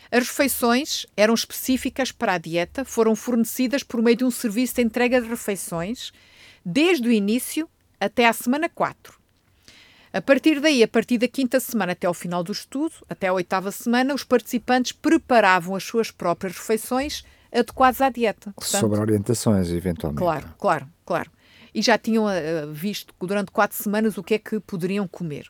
As 0.09 0.27
refeições 0.27 1.05
eram 1.15 1.33
específicas 1.33 2.11
para 2.11 2.33
a 2.33 2.37
dieta, 2.37 2.83
foram 2.83 3.15
fornecidas 3.15 3.81
por 3.81 4.01
meio 4.01 4.17
de 4.17 4.25
um 4.25 4.31
serviço 4.31 4.75
de 4.75 4.81
entrega 4.81 5.21
de 5.21 5.27
refeições 5.27 6.11
desde 6.65 7.07
o 7.07 7.11
início 7.11 7.69
até 8.01 8.27
à 8.27 8.33
semana 8.33 8.67
4. 8.67 9.21
A 10.11 10.21
partir 10.21 10.59
daí, 10.59 10.83
a 10.83 10.87
partir 10.87 11.19
da 11.19 11.27
quinta 11.27 11.59
semana 11.59 11.93
até 11.93 12.07
ao 12.07 12.13
final 12.13 12.43
do 12.43 12.51
estudo, 12.51 12.93
até 13.07 13.27
a 13.27 13.33
oitava 13.33 13.71
semana, 13.71 14.13
os 14.13 14.23
participantes 14.23 14.91
preparavam 14.91 15.75
as 15.75 15.83
suas 15.83 16.11
próprias 16.11 16.57
refeições 16.57 17.23
adequadas 17.51 18.01
à 18.01 18.09
dieta. 18.09 18.51
Portanto, 18.53 18.81
Sobre 18.81 18.99
orientações, 18.99 19.69
eventualmente. 19.69 20.19
Claro, 20.19 20.53
claro, 20.57 20.87
claro. 21.05 21.31
E 21.73 21.81
já 21.81 21.97
tinham 21.97 22.25
uh, 22.25 22.73
visto 22.73 23.13
durante 23.21 23.51
quatro 23.51 23.77
semanas 23.77 24.17
o 24.17 24.23
que 24.23 24.33
é 24.33 24.39
que 24.39 24.59
poderiam 24.59 25.07
comer. 25.07 25.49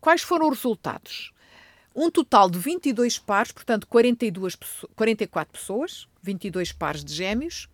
Quais 0.00 0.22
foram 0.22 0.48
os 0.48 0.56
resultados? 0.56 1.34
Um 1.94 2.10
total 2.10 2.48
de 2.48 2.58
22 2.58 3.18
pares, 3.18 3.52
portanto 3.52 3.86
42, 3.88 4.56
44 4.96 5.52
pessoas, 5.52 6.08
22 6.22 6.72
pares 6.72 7.04
de 7.04 7.12
gêmeos, 7.12 7.68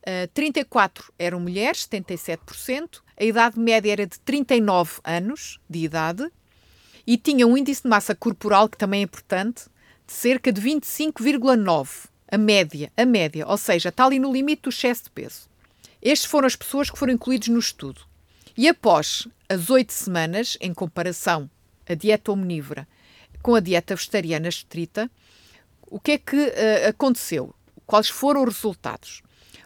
Uh, 0.00 0.26
34 0.32 1.12
eram 1.18 1.40
mulheres, 1.40 1.86
77%, 1.86 3.00
a 3.18 3.24
idade 3.24 3.58
média 3.58 3.92
era 3.92 4.06
de 4.06 4.18
39 4.20 5.00
anos 5.04 5.60
de 5.68 5.80
idade 5.80 6.30
e 7.06 7.18
tinha 7.18 7.46
um 7.46 7.56
índice 7.56 7.82
de 7.82 7.88
massa 7.88 8.14
corporal, 8.14 8.68
que 8.68 8.78
também 8.78 9.00
é 9.00 9.04
importante, 9.04 9.64
de 10.06 10.12
cerca 10.12 10.52
de 10.52 10.60
25,9, 10.60 12.08
a 12.30 12.38
média, 12.38 12.92
a 12.96 13.04
média, 13.04 13.46
ou 13.46 13.56
seja, 13.58 13.90
está 13.90 14.06
ali 14.06 14.18
no 14.18 14.32
limite 14.32 14.62
do 14.62 14.70
excesso 14.70 15.04
de 15.04 15.10
peso. 15.10 15.48
Estes 16.00 16.30
foram 16.30 16.46
as 16.46 16.56
pessoas 16.56 16.90
que 16.90 16.98
foram 16.98 17.12
incluídas 17.12 17.48
no 17.48 17.58
estudo. 17.58 18.02
E 18.56 18.68
após 18.68 19.28
as 19.48 19.68
oito 19.68 19.92
semanas, 19.92 20.56
em 20.60 20.72
comparação 20.72 21.50
a 21.88 21.94
dieta 21.94 22.32
omnívora 22.32 22.86
com 23.42 23.54
a 23.54 23.60
dieta 23.60 23.96
vegetariana 23.96 24.48
estrita, 24.48 25.10
o 25.86 25.98
que 25.98 26.12
é 26.12 26.18
que 26.18 26.36
uh, 26.36 26.88
aconteceu? 26.88 27.54
Quais 27.86 28.08
foram 28.08 28.44
os 28.44 28.54
resultados? 28.54 29.22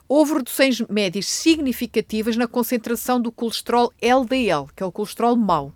Houve 0.09 0.35
reduções 0.35 0.81
médias 0.89 1.27
significativas 1.27 2.37
na 2.37 2.47
concentração 2.47 3.21
do 3.21 3.33
colesterol 3.33 3.93
LDL, 4.01 4.67
que 4.75 4.83
é 4.83 4.87
o 4.87 4.93
colesterol 4.93 5.37
mau, 5.37 5.73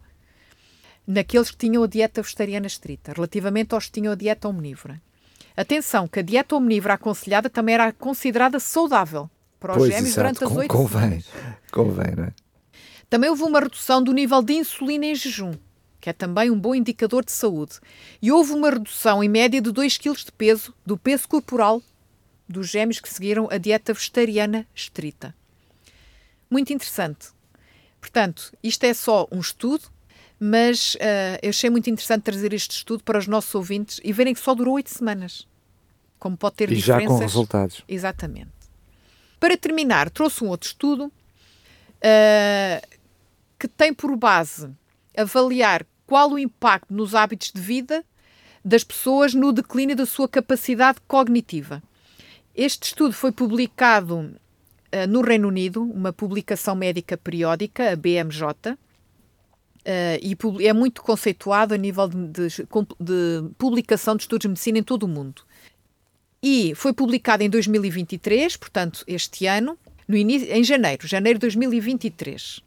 naqueles 1.07 1.51
que 1.51 1.57
tinham 1.57 1.83
a 1.83 1.87
dieta 1.87 2.23
vegetariana 2.23 2.67
estrita, 2.67 3.13
relativamente 3.15 3.75
aos 3.75 3.87
que 3.87 3.93
tinham 3.93 4.13
a 4.13 4.17
dieta 4.17 4.49
omnívora. 4.49 5.01
Atenção, 5.57 6.07
que 6.07 6.21
a 6.21 6.23
dieta 6.23 6.55
omnívora 6.55 6.95
aconselhada 6.95 7.51
também 7.51 7.75
era 7.75 7.93
considerada 7.93 8.61
saudável 8.61 9.29
para 9.59 9.73
os 9.73 9.79
pois, 9.79 9.93
gêmeos 9.93 10.15
durante 10.15 10.45
as 10.45 10.53
oito 10.53 10.73
convém. 10.73 11.25
Convém, 11.73 12.15
não 12.17 12.25
é? 12.25 12.33
Também 13.11 13.31
houve 13.31 13.43
uma 13.43 13.59
redução 13.59 14.03
do 14.03 14.13
nível 14.13 14.43
de 14.43 14.53
insulina 14.53 15.07
em 15.07 15.15
jejum, 15.15 15.53
que 16.01 16.11
é 16.11 16.13
também 16.13 16.51
um 16.51 16.61
bom 16.61 16.75
indicador 16.75 17.25
de 17.25 17.33
saúde. 17.33 17.81
E 18.21 18.31
houve 18.31 18.53
uma 18.53 18.71
redução 18.71 19.25
em 19.25 19.29
média 19.29 19.61
de 19.61 19.73
2 19.73 19.97
kg 19.97 20.15
de 20.15 20.31
peso 20.31 20.75
do 20.85 20.97
peso 20.97 21.27
corporal 21.27 21.83
dos 22.49 22.69
gêmeos 22.69 23.01
que 23.01 23.09
seguiram 23.09 23.49
a 23.51 23.59
dieta 23.59 23.93
vegetariana 23.93 24.67
estrita. 24.75 25.35
Muito 26.51 26.73
interessante. 26.73 27.29
Portanto, 28.01 28.53
isto 28.63 28.85
é 28.85 28.95
só 28.95 29.29
um 29.31 29.41
estudo, 29.41 29.85
mas 30.41 30.95
uh, 30.95 31.39
eu 31.43 31.51
achei 31.51 31.69
muito 31.69 31.91
interessante 31.91 32.23
trazer 32.23 32.53
este 32.53 32.71
estudo 32.71 33.03
para 33.05 33.19
os 33.19 33.27
nossos 33.27 33.55
ouvintes 33.55 34.01
e 34.03 34.13
verem 34.13 34.33
que 34.33 34.41
só 34.41 34.55
durou 34.55 34.75
oito 34.75 34.91
semanas. 34.91 35.47
Como 36.19 36.37
pode 36.37 36.57
ter 36.57 36.71
e 36.73 36.77
diferenças. 36.77 37.05
já 37.05 37.09
com 37.09 37.19
resultados. 37.19 37.85
Exatamente. 37.87 38.51
Para 39.39 39.57
terminar, 39.57 40.11
trouxe 40.11 40.43
um 40.43 40.49
outro 40.49 40.69
estudo 40.69 41.07
uh, 41.07 42.89
que 43.59 43.69
tem 43.69 43.93
por 43.93 44.17
base 44.17 44.71
avaliar 45.17 45.85
qual 46.07 46.31
o 46.31 46.39
impacto 46.39 46.93
nos 46.93 47.15
hábitos 47.15 47.53
de 47.53 47.61
vida 47.61 48.05
das 48.65 48.83
pessoas 48.83 49.35
no 49.35 49.53
declínio 49.53 49.95
da 49.95 50.07
sua 50.07 50.29
capacidade 50.29 50.99
cognitiva. 51.07 51.83
Este 52.59 52.89
estudo 52.89 53.13
foi 53.13 53.31
publicado 53.31 54.17
uh, 54.17 55.07
no 55.09 55.21
Reino 55.21 55.47
Unido, 55.47 55.81
uma 55.81 56.13
publicação 56.13 56.75
médica 56.75 57.17
periódica, 57.17 57.93
a 57.93 57.95
BMJ, 57.95 58.43
uh, 58.73 58.79
eh, 59.85 60.19
e 60.21 60.67
é 60.67 60.73
muito 60.73 61.01
conceituado 61.01 61.73
a 61.73 61.77
nível 61.77 62.09
de, 62.09 62.27
de, 62.27 62.49
de, 62.99 63.49
publicação 63.57 64.17
de 64.17 64.23
estudos 64.23 64.43
de 64.43 64.49
medicina 64.49 64.79
em 64.79 64.83
todo 64.83 65.05
o 65.05 65.09
mundo. 65.09 65.43
E 66.43 66.75
foi 66.75 66.93
publicado 66.93 67.45
em 67.45 67.49
2023, 67.49 68.57
portanto, 68.57 69.05
este 69.07 69.47
ano, 69.47 69.79
no 70.09 70.17
início, 70.17 70.53
em 70.53 70.65
janeiro, 70.65 71.07
janeiro 71.07 71.39
de 71.39 71.43
2023. 71.43 72.61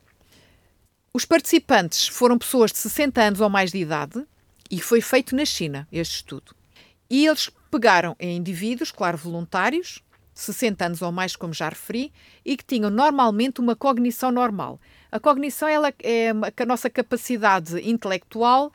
Os 1.14 1.26
participantes 1.26 2.08
foram 2.08 2.38
pessoas 2.38 2.72
de 2.72 2.78
60 2.78 3.22
anos 3.22 3.42
ou 3.42 3.50
mais 3.50 3.74
de 3.74 3.80
idade 3.80 4.26
e 4.72 4.80
foi 4.80 5.02
feito 5.02 5.36
na 5.36 5.44
China, 5.44 5.86
este 5.92 6.16
estudo. 6.16 6.61
E 7.12 7.28
eles 7.28 7.52
pegaram 7.70 8.16
em 8.18 8.38
indivíduos, 8.38 8.90
claro, 8.90 9.18
voluntários, 9.18 10.02
60 10.34 10.86
anos 10.86 11.02
ou 11.02 11.12
mais, 11.12 11.36
como 11.36 11.54
já 11.54 11.68
referi, 11.68 12.10
e 12.46 12.56
que 12.56 12.64
tinham 12.64 12.90
normalmente 12.90 13.60
uma 13.60 13.76
cognição 13.76 14.32
normal. 14.32 14.80
A 15.12 15.20
cognição 15.20 15.68
ela 15.68 15.94
é 16.02 16.30
a 16.30 16.66
nossa 16.66 16.90
capacidade 16.90 17.78
intelectual 17.82 18.72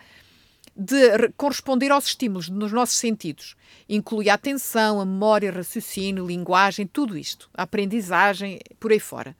de 0.76 1.30
corresponder 1.34 1.90
aos 1.90 2.08
estímulos 2.08 2.50
nos 2.50 2.72
nossos 2.72 2.98
sentidos. 2.98 3.56
Inclui 3.88 4.28
a 4.28 4.34
atenção, 4.34 5.00
a 5.00 5.06
memória, 5.06 5.50
raciocínio, 5.50 6.26
linguagem, 6.26 6.86
tudo 6.86 7.16
isto, 7.16 7.48
a 7.54 7.62
aprendizagem, 7.62 8.60
por 8.78 8.92
aí 8.92 9.00
fora. 9.00 9.34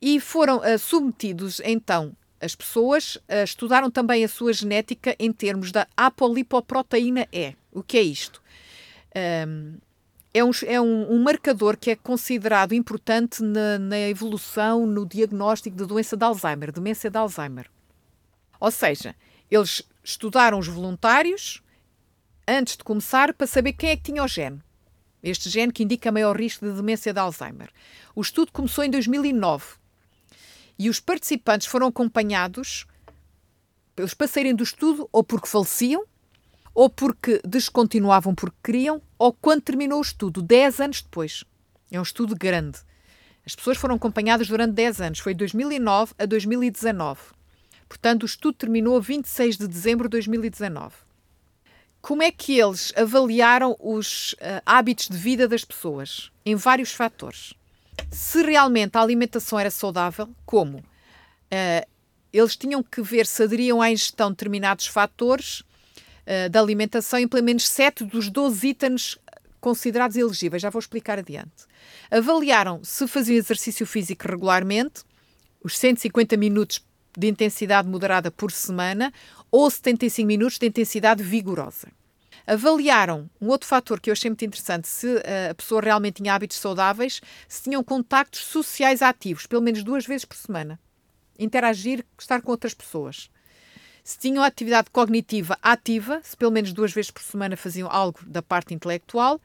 E 0.00 0.18
foram 0.18 0.60
uh, 0.60 0.78
submetidos, 0.78 1.60
então, 1.62 2.16
as 2.40 2.54
pessoas 2.54 3.16
uh, 3.16 3.44
estudaram 3.44 3.90
também 3.90 4.24
a 4.24 4.28
sua 4.28 4.52
genética 4.52 5.16
em 5.18 5.32
termos 5.32 5.72
da 5.72 5.86
apolipoproteína 5.96 7.26
E. 7.32 7.54
O 7.72 7.82
que 7.82 7.98
é 7.98 8.02
isto? 8.02 8.42
Um, 9.48 9.78
é, 10.34 10.44
um, 10.44 10.50
é 10.66 10.80
um, 10.80 11.12
um, 11.12 11.22
marcador 11.22 11.78
que 11.78 11.90
é 11.90 11.96
considerado 11.96 12.74
importante 12.74 13.42
na, 13.42 13.78
na, 13.78 13.98
evolução, 14.00 14.86
no 14.86 15.06
diagnóstico 15.06 15.76
da 15.76 15.86
doença 15.86 16.14
de 16.16 16.24
Alzheimer, 16.24 16.70
demência 16.70 17.10
de 17.10 17.16
Alzheimer. 17.16 17.70
Ou 18.60 18.70
seja, 18.70 19.16
eles 19.50 19.82
estudaram 20.04 20.58
os 20.58 20.68
voluntários 20.68 21.62
antes 22.46 22.76
de 22.76 22.84
começar 22.84 23.32
para 23.32 23.46
saber 23.46 23.72
quem 23.72 23.90
é 23.90 23.96
que 23.96 24.02
tinha 24.02 24.22
o 24.22 24.28
gene. 24.28 24.60
Este 25.22 25.48
gene 25.48 25.72
que 25.72 25.82
indica 25.82 26.12
maior 26.12 26.38
risco 26.38 26.66
de 26.66 26.72
demência 26.72 27.12
de 27.12 27.18
Alzheimer. 27.18 27.70
O 28.14 28.20
estudo 28.20 28.52
começou 28.52 28.84
em 28.84 28.90
2009 28.90 29.64
e 30.78 30.88
os 30.88 31.00
participantes 31.00 31.66
foram 31.66 31.86
acompanhados 31.86 32.86
pelos 33.94 34.14
para 34.14 34.28
do 34.54 34.62
estudo 34.62 35.08
ou 35.10 35.24
porque 35.24 35.48
faleciam 35.48 36.04
ou 36.76 36.90
porque 36.90 37.40
descontinuavam 37.42 38.34
porque 38.34 38.58
queriam, 38.62 39.00
ou 39.18 39.32
quando 39.32 39.62
terminou 39.62 39.98
o 39.98 40.02
estudo, 40.02 40.42
10 40.42 40.80
anos 40.80 41.00
depois. 41.00 41.42
É 41.90 41.98
um 41.98 42.02
estudo 42.02 42.36
grande. 42.36 42.78
As 43.46 43.54
pessoas 43.54 43.78
foram 43.78 43.94
acompanhadas 43.94 44.46
durante 44.46 44.74
10 44.74 45.00
anos, 45.00 45.18
foi 45.20 45.32
de 45.32 45.38
2009 45.38 46.12
a 46.18 46.26
2019. 46.26 47.18
Portanto, 47.88 48.24
o 48.24 48.26
estudo 48.26 48.58
terminou 48.58 48.98
a 48.98 49.00
26 49.00 49.56
de 49.56 49.66
dezembro 49.66 50.06
de 50.06 50.10
2019. 50.18 50.94
Como 52.02 52.22
é 52.22 52.30
que 52.30 52.60
eles 52.60 52.92
avaliaram 52.94 53.74
os 53.80 54.34
uh, 54.34 54.60
hábitos 54.66 55.08
de 55.08 55.16
vida 55.16 55.48
das 55.48 55.64
pessoas? 55.64 56.30
Em 56.44 56.54
vários 56.54 56.92
fatores. 56.92 57.54
Se 58.10 58.42
realmente 58.42 58.96
a 58.96 59.00
alimentação 59.00 59.58
era 59.58 59.70
saudável, 59.70 60.28
como? 60.44 60.78
Uh, 60.78 61.86
eles 62.32 62.56
tinham 62.56 62.82
que 62.82 63.02
ver 63.02 63.26
se 63.26 63.42
aderiam 63.42 63.80
à 63.80 63.90
ingestão 63.90 64.28
de 64.28 64.36
determinados 64.36 64.86
fatores 64.86 65.60
uh, 65.60 66.50
da 66.50 66.60
alimentação 66.60 67.18
em 67.18 67.28
pelo 67.28 67.44
menos 67.44 67.66
7 67.68 68.04
dos 68.04 68.28
12 68.28 68.68
itens 68.68 69.18
considerados 69.60 70.16
elegíveis. 70.16 70.62
Já 70.62 70.70
vou 70.70 70.80
explicar 70.80 71.18
adiante. 71.18 71.66
Avaliaram 72.10 72.80
se 72.84 73.06
faziam 73.08 73.36
exercício 73.36 73.86
físico 73.86 74.28
regularmente, 74.28 75.02
os 75.62 75.76
150 75.78 76.36
minutos 76.36 76.84
de 77.16 77.28
intensidade 77.28 77.88
moderada 77.88 78.30
por 78.30 78.52
semana 78.52 79.12
ou 79.50 79.70
75 79.70 80.26
minutos 80.26 80.58
de 80.58 80.66
intensidade 80.66 81.22
vigorosa. 81.22 81.88
Avaliaram 82.46 83.28
um 83.40 83.48
outro 83.48 83.68
fator 83.68 84.00
que 84.00 84.08
eu 84.08 84.12
achei 84.12 84.30
muito 84.30 84.44
interessante: 84.44 84.86
se 84.86 85.20
eh, 85.24 85.48
a 85.50 85.54
pessoa 85.54 85.80
realmente 85.80 86.22
tinha 86.22 86.32
hábitos 86.32 86.58
saudáveis, 86.58 87.20
se 87.48 87.64
tinham 87.64 87.82
contactos 87.82 88.40
sociais 88.44 89.02
ativos, 89.02 89.46
pelo 89.46 89.62
menos 89.62 89.82
duas 89.82 90.06
vezes 90.06 90.24
por 90.24 90.36
semana. 90.36 90.78
Interagir, 91.38 92.04
estar 92.18 92.40
com 92.40 92.52
outras 92.52 92.72
pessoas. 92.72 93.28
Se 94.04 94.16
tinham 94.16 94.44
atividade 94.44 94.88
cognitiva 94.90 95.58
ativa, 95.60 96.20
se 96.22 96.36
pelo 96.36 96.52
menos 96.52 96.72
duas 96.72 96.92
vezes 96.92 97.10
por 97.10 97.22
semana 97.22 97.56
faziam 97.56 97.90
algo 97.90 98.20
da 98.24 98.40
parte 98.40 98.72
intelectual. 98.72 99.40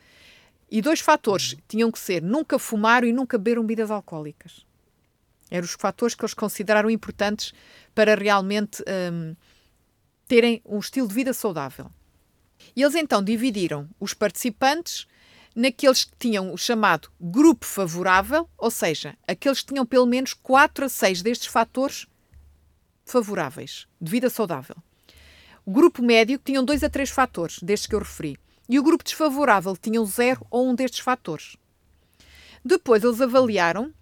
E 0.69 0.81
dois 0.81 0.99
fatores 0.99 1.57
tinham 1.67 1.91
que 1.91 1.99
ser 1.99 2.21
nunca 2.21 2.59
fumaram 2.59 3.07
e 3.07 3.11
nunca 3.11 3.37
beberam 3.37 3.63
bebidas 3.63 3.89
alcoólicas. 3.89 4.65
Eram 5.49 5.65
os 5.65 5.73
fatores 5.73 6.15
que 6.15 6.21
eles 6.23 6.33
consideraram 6.33 6.89
importantes 6.89 7.51
para 7.93 8.15
realmente 8.15 8.81
um, 9.11 9.35
terem 10.27 10.61
um 10.63 10.79
estilo 10.79 11.07
de 11.07 11.13
vida 11.13 11.33
saudável. 11.33 11.91
E 12.75 12.81
eles 12.81 12.95
então 12.95 13.23
dividiram 13.23 13.89
os 13.99 14.13
participantes 14.13 15.07
naqueles 15.55 16.05
que 16.05 16.15
tinham 16.17 16.53
o 16.53 16.57
chamado 16.57 17.09
grupo 17.19 17.65
favorável, 17.65 18.49
ou 18.57 18.71
seja, 18.71 19.17
aqueles 19.27 19.61
que 19.61 19.67
tinham 19.67 19.85
pelo 19.85 20.05
menos 20.05 20.33
4 20.33 20.85
a 20.85 20.89
6 20.89 21.21
destes 21.21 21.47
fatores 21.47 22.07
favoráveis 23.05 23.87
de 23.99 24.09
vida 24.09 24.29
saudável. 24.29 24.75
O 25.65 25.71
grupo 25.71 26.01
médio 26.01 26.39
tinham 26.43 26.63
2 26.63 26.83
a 26.83 26.89
3 26.89 27.09
fatores, 27.09 27.59
destes 27.61 27.87
que 27.87 27.95
eu 27.95 27.99
referi. 27.99 28.37
E 28.67 28.79
o 28.79 28.83
grupo 28.83 29.03
desfavorável 29.03 29.75
tinham 29.75 30.05
0 30.05 30.45
ou 30.49 30.69
um 30.69 30.73
destes 30.73 30.99
fatores. 30.99 31.57
Depois 32.63 33.03
eles 33.03 33.19
avaliaram 33.19 33.93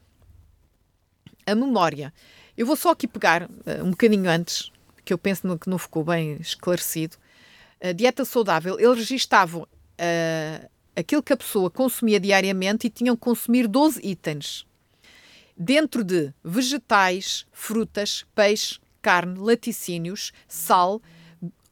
a 1.45 1.56
memória. 1.56 2.13
Eu 2.56 2.65
vou 2.65 2.76
só 2.76 2.91
aqui 2.91 3.08
pegar 3.08 3.43
uh, 3.43 3.84
um 3.84 3.91
bocadinho 3.91 4.30
antes, 4.30 4.72
que 5.04 5.12
eu 5.12 5.17
penso 5.17 5.58
que 5.58 5.69
não 5.69 5.78
ficou 5.78 6.04
bem 6.04 6.38
esclarecido. 6.39 7.17
A 7.82 7.94
dieta 7.94 8.26
saudável, 8.26 8.80
eles 8.80 8.98
registavam 8.98 9.62
uh, 9.62 10.70
aquilo 10.96 11.24
que 11.24 11.34
a 11.34 11.38
pessoa 11.38 11.70
consumia 11.70 12.20
diariamente 12.20 12.88
e 12.88 12.89
tinham 12.89 13.15
que 13.15 13.22
consumir 13.22 13.68
12 13.68 14.02
itens. 14.04 14.65
Dentro 15.58 16.04
de 16.04 16.34
vegetais, 16.44 17.46
frutas, 17.52 18.26
peixe, 18.36 18.80
carne, 19.02 19.39
laticínios, 19.39 20.32
sal, 20.48 21.02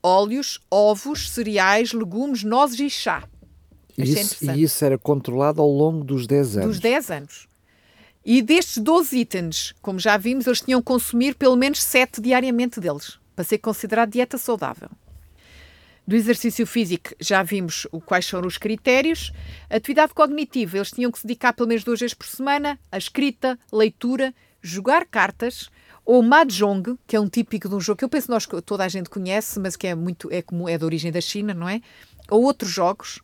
óleos, 0.02 0.60
ovos, 0.72 1.30
cereais, 1.30 1.94
legumes, 1.94 2.44
nozes 2.44 2.80
e 2.80 2.90
chá. 2.90 3.28
Isso, 3.98 4.52
e 4.52 4.64
isso 4.64 4.86
era 4.86 4.98
controlado 4.98 5.62
ao 5.62 5.70
longo 5.70 6.04
dos 6.04 6.28
10 6.28 6.58
anos? 6.58 6.70
Dos 6.70 6.80
10 6.80 7.12
anos. 7.12 7.48
E 8.24 8.42
destes 8.42 8.78
12 8.78 9.18
itens, 9.18 9.74
como 9.82 10.00
já 10.00 10.18
vimos, 10.18 10.46
eles 10.46 10.62
tinham 10.62 10.82
que 10.82 10.86
consumir 10.86 11.36
pelo 11.36 11.56
menos 11.56 11.82
7 11.82 12.22
diariamente 12.22 12.80
deles, 12.80 13.18
para 13.36 13.44
ser 13.44 13.58
considerado 13.58 14.12
dieta 14.12 14.38
saudável. 14.38 14.90
Do 16.08 16.16
exercício 16.16 16.66
físico, 16.66 17.10
já 17.20 17.44
vimos 17.44 17.86
quais 18.06 18.26
são 18.26 18.40
os 18.46 18.58
critérios. 18.58 19.34
Atividade 19.70 20.14
cognitiva, 20.14 20.78
eles 20.78 20.90
tinham 20.90 21.12
que 21.12 21.20
se 21.20 21.28
dedicar 21.28 21.52
pelo 21.52 21.68
menos 21.68 21.84
duas 21.84 22.00
vezes 22.00 22.14
por 22.14 22.26
semana 22.26 22.80
à 22.90 22.98
escrita, 22.98 23.60
leitura, 23.74 24.34
jogar 24.62 25.06
cartas, 25.06 25.70
ou 26.06 26.24
Mahjong, 26.24 26.98
que 27.06 27.18
é 27.18 27.20
um 27.20 27.28
típico 27.28 27.68
de 27.68 27.76
um 27.76 27.82
jogo 27.82 27.98
que 27.98 28.06
eu 28.06 28.10
penso 28.10 28.32
nós 28.32 28.48
toda 28.66 28.86
a 28.86 28.88
gente 28.88 29.10
conhece, 29.10 29.60
mas 29.60 29.76
que 29.76 29.86
é 29.86 29.94
muito 29.94 30.32
é 30.32 30.42
como 30.42 30.70
é 30.70 30.78
da 30.78 30.86
origem 30.86 31.12
da 31.12 31.20
China, 31.20 31.54
não 31.54 31.68
é? 31.68 31.82
Ou 32.30 32.42
outros 32.42 32.72
jogos. 32.72 33.18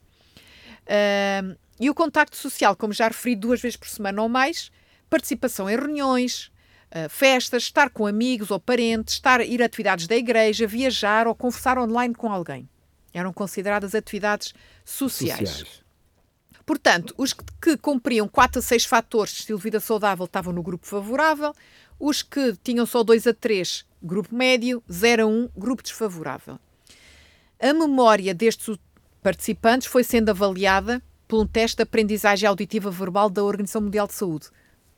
Uh, 0.83 1.57
e 1.79 1.89
o 1.89 1.95
contacto 1.95 2.35
social, 2.35 2.75
como 2.75 2.91
já 2.91 3.07
referi 3.07 3.33
duas 3.33 3.61
vezes 3.61 3.77
por 3.77 3.87
semana 3.87 4.21
ou 4.21 4.27
mais, 4.27 4.69
participação 5.09 5.69
em 5.69 5.77
reuniões, 5.77 6.51
uh, 6.93 7.07
festas, 7.09 7.63
estar 7.63 7.89
com 7.89 8.05
amigos 8.05 8.51
ou 8.51 8.59
parentes, 8.59 9.13
estar, 9.13 9.39
ir 9.39 9.61
a 9.61 9.65
atividades 9.67 10.05
da 10.05 10.17
igreja, 10.17 10.67
viajar 10.67 11.27
ou 11.27 11.33
conversar 11.33 11.77
online 11.77 12.13
com 12.13 12.29
alguém. 12.29 12.67
Eram 13.13 13.31
consideradas 13.31 13.93
atividades 13.93 14.53
sociais. 14.83 15.49
sociais. 15.49 15.83
Portanto, 16.65 17.13
os 17.17 17.33
que, 17.33 17.43
que 17.61 17.77
cumpriam 17.77 18.27
4 18.27 18.59
a 18.59 18.61
6 18.61 18.85
fatores 18.85 19.33
de 19.33 19.39
estilo 19.41 19.57
de 19.57 19.63
vida 19.63 19.79
saudável 19.79 20.25
estavam 20.25 20.53
no 20.53 20.63
grupo 20.63 20.87
favorável, 20.87 21.53
os 21.99 22.23
que 22.23 22.55
tinham 22.63 22.85
só 22.85 23.03
2 23.03 23.27
a 23.27 23.33
3, 23.33 23.85
grupo 24.01 24.33
médio, 24.33 24.81
0 24.91 25.23
a 25.23 25.25
1, 25.25 25.49
grupo 25.55 25.83
desfavorável. 25.83 26.57
A 27.59 27.73
memória 27.73 28.33
destes 28.33 28.77
participantes 29.21 29.87
foi 29.87 30.03
sendo 30.03 30.29
avaliada 30.29 31.01
por 31.27 31.41
um 31.41 31.47
teste 31.47 31.77
de 31.77 31.83
aprendizagem 31.83 32.47
auditiva 32.47 32.89
verbal 32.89 33.29
da 33.29 33.43
Organização 33.43 33.81
Mundial 33.81 34.07
de 34.07 34.13
Saúde 34.13 34.49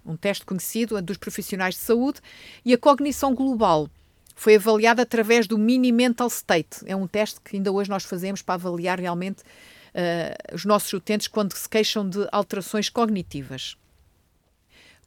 um 0.05 0.15
teste 0.15 0.45
conhecido 0.45 1.01
dos 1.01 1.17
profissionais 1.17 1.75
de 1.75 1.81
saúde, 1.81 2.21
e 2.63 2.73
a 2.73 2.77
cognição 2.77 3.33
global 3.33 3.89
foi 4.35 4.55
avaliada 4.55 5.01
através 5.01 5.47
do 5.47 5.57
Mini 5.57 5.91
Mental 5.91 6.27
State. 6.27 6.79
É 6.85 6.95
um 6.95 7.07
teste 7.07 7.39
que 7.41 7.55
ainda 7.55 7.71
hoje 7.71 7.89
nós 7.89 8.03
fazemos 8.03 8.41
para 8.41 8.55
avaliar 8.55 8.99
realmente 8.99 9.41
uh, 9.41 10.53
os 10.53 10.65
nossos 10.65 10.91
utentes 10.93 11.27
quando 11.27 11.53
se 11.53 11.67
queixam 11.67 12.07
de 12.07 12.27
alterações 12.31 12.89
cognitivas. 12.89 13.77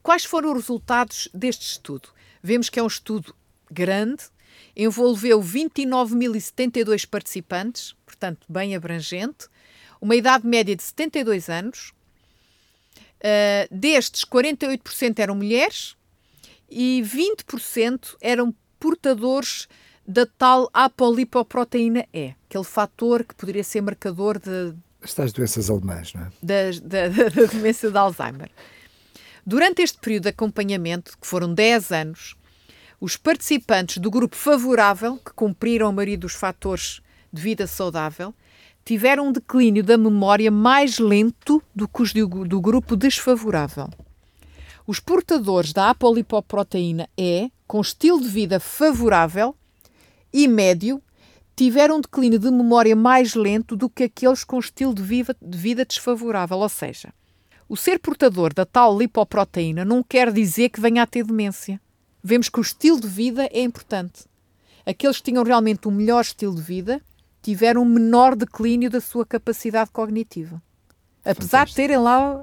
Quais 0.02 0.24
foram 0.24 0.50
os 0.52 0.62
resultados 0.62 1.28
deste 1.34 1.66
estudo? 1.66 2.08
Vemos 2.42 2.68
que 2.68 2.80
é 2.80 2.82
um 2.82 2.86
estudo 2.86 3.34
grande, 3.70 4.24
envolveu 4.74 5.40
29.072 5.40 7.06
participantes, 7.06 7.94
portanto, 8.06 8.46
bem 8.48 8.74
abrangente, 8.74 9.46
uma 10.00 10.16
idade 10.16 10.46
média 10.46 10.74
de 10.74 10.82
72 10.82 11.48
anos, 11.50 11.92
Uh, 13.18 13.66
destes, 13.68 14.24
48% 14.24 15.18
eram 15.18 15.34
mulheres 15.34 15.96
e 16.70 17.02
20% 17.04 18.16
eram 18.20 18.54
portadores 18.78 19.68
da 20.06 20.24
tal 20.24 20.70
apolipoproteína 20.72 22.06
E, 22.14 22.34
aquele 22.48 22.64
fator 22.64 23.22
que 23.24 23.34
poderia 23.34 23.62
ser 23.62 23.82
marcador 23.82 24.38
de. 24.38 24.74
Estas 25.02 25.32
doenças 25.32 25.68
alemãs, 25.68 26.14
não 26.14 26.22
é? 26.22 26.30
Da, 26.42 26.70
da, 26.82 27.08
da, 27.28 27.46
doença 27.46 27.90
de 27.90 27.98
Alzheimer. 27.98 28.50
Durante 29.46 29.82
este 29.82 29.98
período 29.98 30.24
de 30.24 30.28
acompanhamento, 30.30 31.16
que 31.18 31.26
foram 31.26 31.52
10 31.52 31.92
anos, 31.92 32.36
os 33.00 33.16
participantes 33.16 33.98
do 33.98 34.10
grupo 34.10 34.34
favorável, 34.34 35.18
que 35.18 35.32
cumpriram 35.32 35.88
a 35.88 35.92
maioria 35.92 36.18
dos 36.18 36.34
fatores 36.34 37.00
de 37.32 37.40
vida 37.40 37.66
saudável, 37.66 38.34
tiveram 38.84 39.28
um 39.28 39.32
declínio 39.32 39.84
da 39.84 39.98
memória 39.98 40.50
mais 40.50 40.98
lento 40.98 41.62
do 41.74 41.86
que 41.86 42.02
os 42.02 42.12
do, 42.12 42.26
do 42.46 42.60
grupo 42.60 42.96
desfavorável. 42.96 43.88
Os 44.88 44.98
portadores 45.00 45.74
da 45.74 45.90
apolipoproteína 45.90 47.10
E, 47.14 47.52
com 47.66 47.78
estilo 47.78 48.22
de 48.22 48.28
vida 48.28 48.58
favorável 48.58 49.54
e 50.32 50.48
médio, 50.48 51.02
tiveram 51.54 51.98
um 51.98 52.00
declínio 52.00 52.38
de 52.38 52.50
memória 52.50 52.96
mais 52.96 53.34
lento 53.34 53.76
do 53.76 53.90
que 53.90 54.04
aqueles 54.04 54.44
com 54.44 54.58
estilo 54.58 54.94
de 54.94 55.02
vida, 55.02 55.36
de 55.42 55.58
vida 55.58 55.84
desfavorável. 55.84 56.56
Ou 56.56 56.68
seja, 56.70 57.12
o 57.68 57.76
ser 57.76 57.98
portador 57.98 58.54
da 58.54 58.64
tal 58.64 58.98
lipoproteína 58.98 59.84
não 59.84 60.02
quer 60.02 60.32
dizer 60.32 60.70
que 60.70 60.80
venha 60.80 61.02
a 61.02 61.06
ter 61.06 61.22
demência. 61.22 61.78
Vemos 62.24 62.48
que 62.48 62.58
o 62.58 62.62
estilo 62.62 62.98
de 62.98 63.08
vida 63.08 63.46
é 63.52 63.60
importante. 63.60 64.24
Aqueles 64.86 65.18
que 65.18 65.24
tinham 65.24 65.44
realmente 65.44 65.86
um 65.86 65.90
melhor 65.90 66.22
estilo 66.22 66.54
de 66.54 66.62
vida 66.62 67.02
tiveram 67.42 67.82
um 67.82 67.84
menor 67.84 68.34
declínio 68.34 68.88
da 68.88 69.02
sua 69.02 69.26
capacidade 69.26 69.90
cognitiva. 69.90 70.62
Apesar 71.26 71.66
Fantástico. 71.66 71.68
de 71.68 71.74
terem 71.74 71.98
lá 71.98 72.42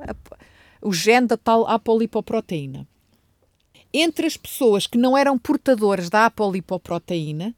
o 0.86 0.94
gene 0.94 1.26
da 1.26 1.36
tal 1.36 1.68
apolipoproteína. 1.68 2.88
Entre 3.92 4.28
as 4.28 4.38
pessoas 4.38 4.86
que 4.86 5.00
não 5.00 5.18
eram 5.18 5.36
portadoras 5.36 6.12
da 6.12 6.28
apolipoproteína, 6.28 7.56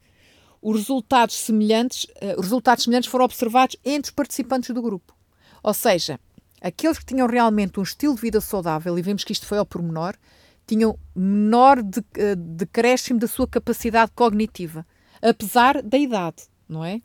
os 0.62 0.78
resultados 0.78 1.36
semelhantes, 1.36 2.04
uh, 2.04 2.38
os 2.38 2.46
resultados 2.46 2.84
semelhantes 2.84 3.10
foram 3.10 3.26
observados 3.26 3.76
entre 3.84 4.08
os 4.08 4.14
participantes 4.14 4.70
do 4.70 4.80
grupo. 4.80 5.14
Ou 5.62 5.74
seja, 5.74 6.18
aqueles 6.58 6.98
que 6.98 7.04
tinham 7.04 7.26
realmente 7.26 7.78
um 7.78 7.82
estilo 7.82 8.14
de 8.14 8.20
vida 8.22 8.40
saudável, 8.40 8.98
e 8.98 9.02
vemos 9.02 9.24
que 9.24 9.32
isto 9.32 9.46
foi 9.46 9.58
ao 9.58 9.66
pormenor, 9.66 10.14
tinham 10.66 10.98
menor 11.14 11.82
de, 11.82 11.98
uh, 11.98 12.36
decréscimo 12.36 13.18
da 13.18 13.28
sua 13.28 13.46
capacidade 13.46 14.10
cognitiva, 14.14 14.86
apesar 15.20 15.82
da 15.82 15.98
idade, 15.98 16.44
não 16.66 16.82
é? 16.82 17.02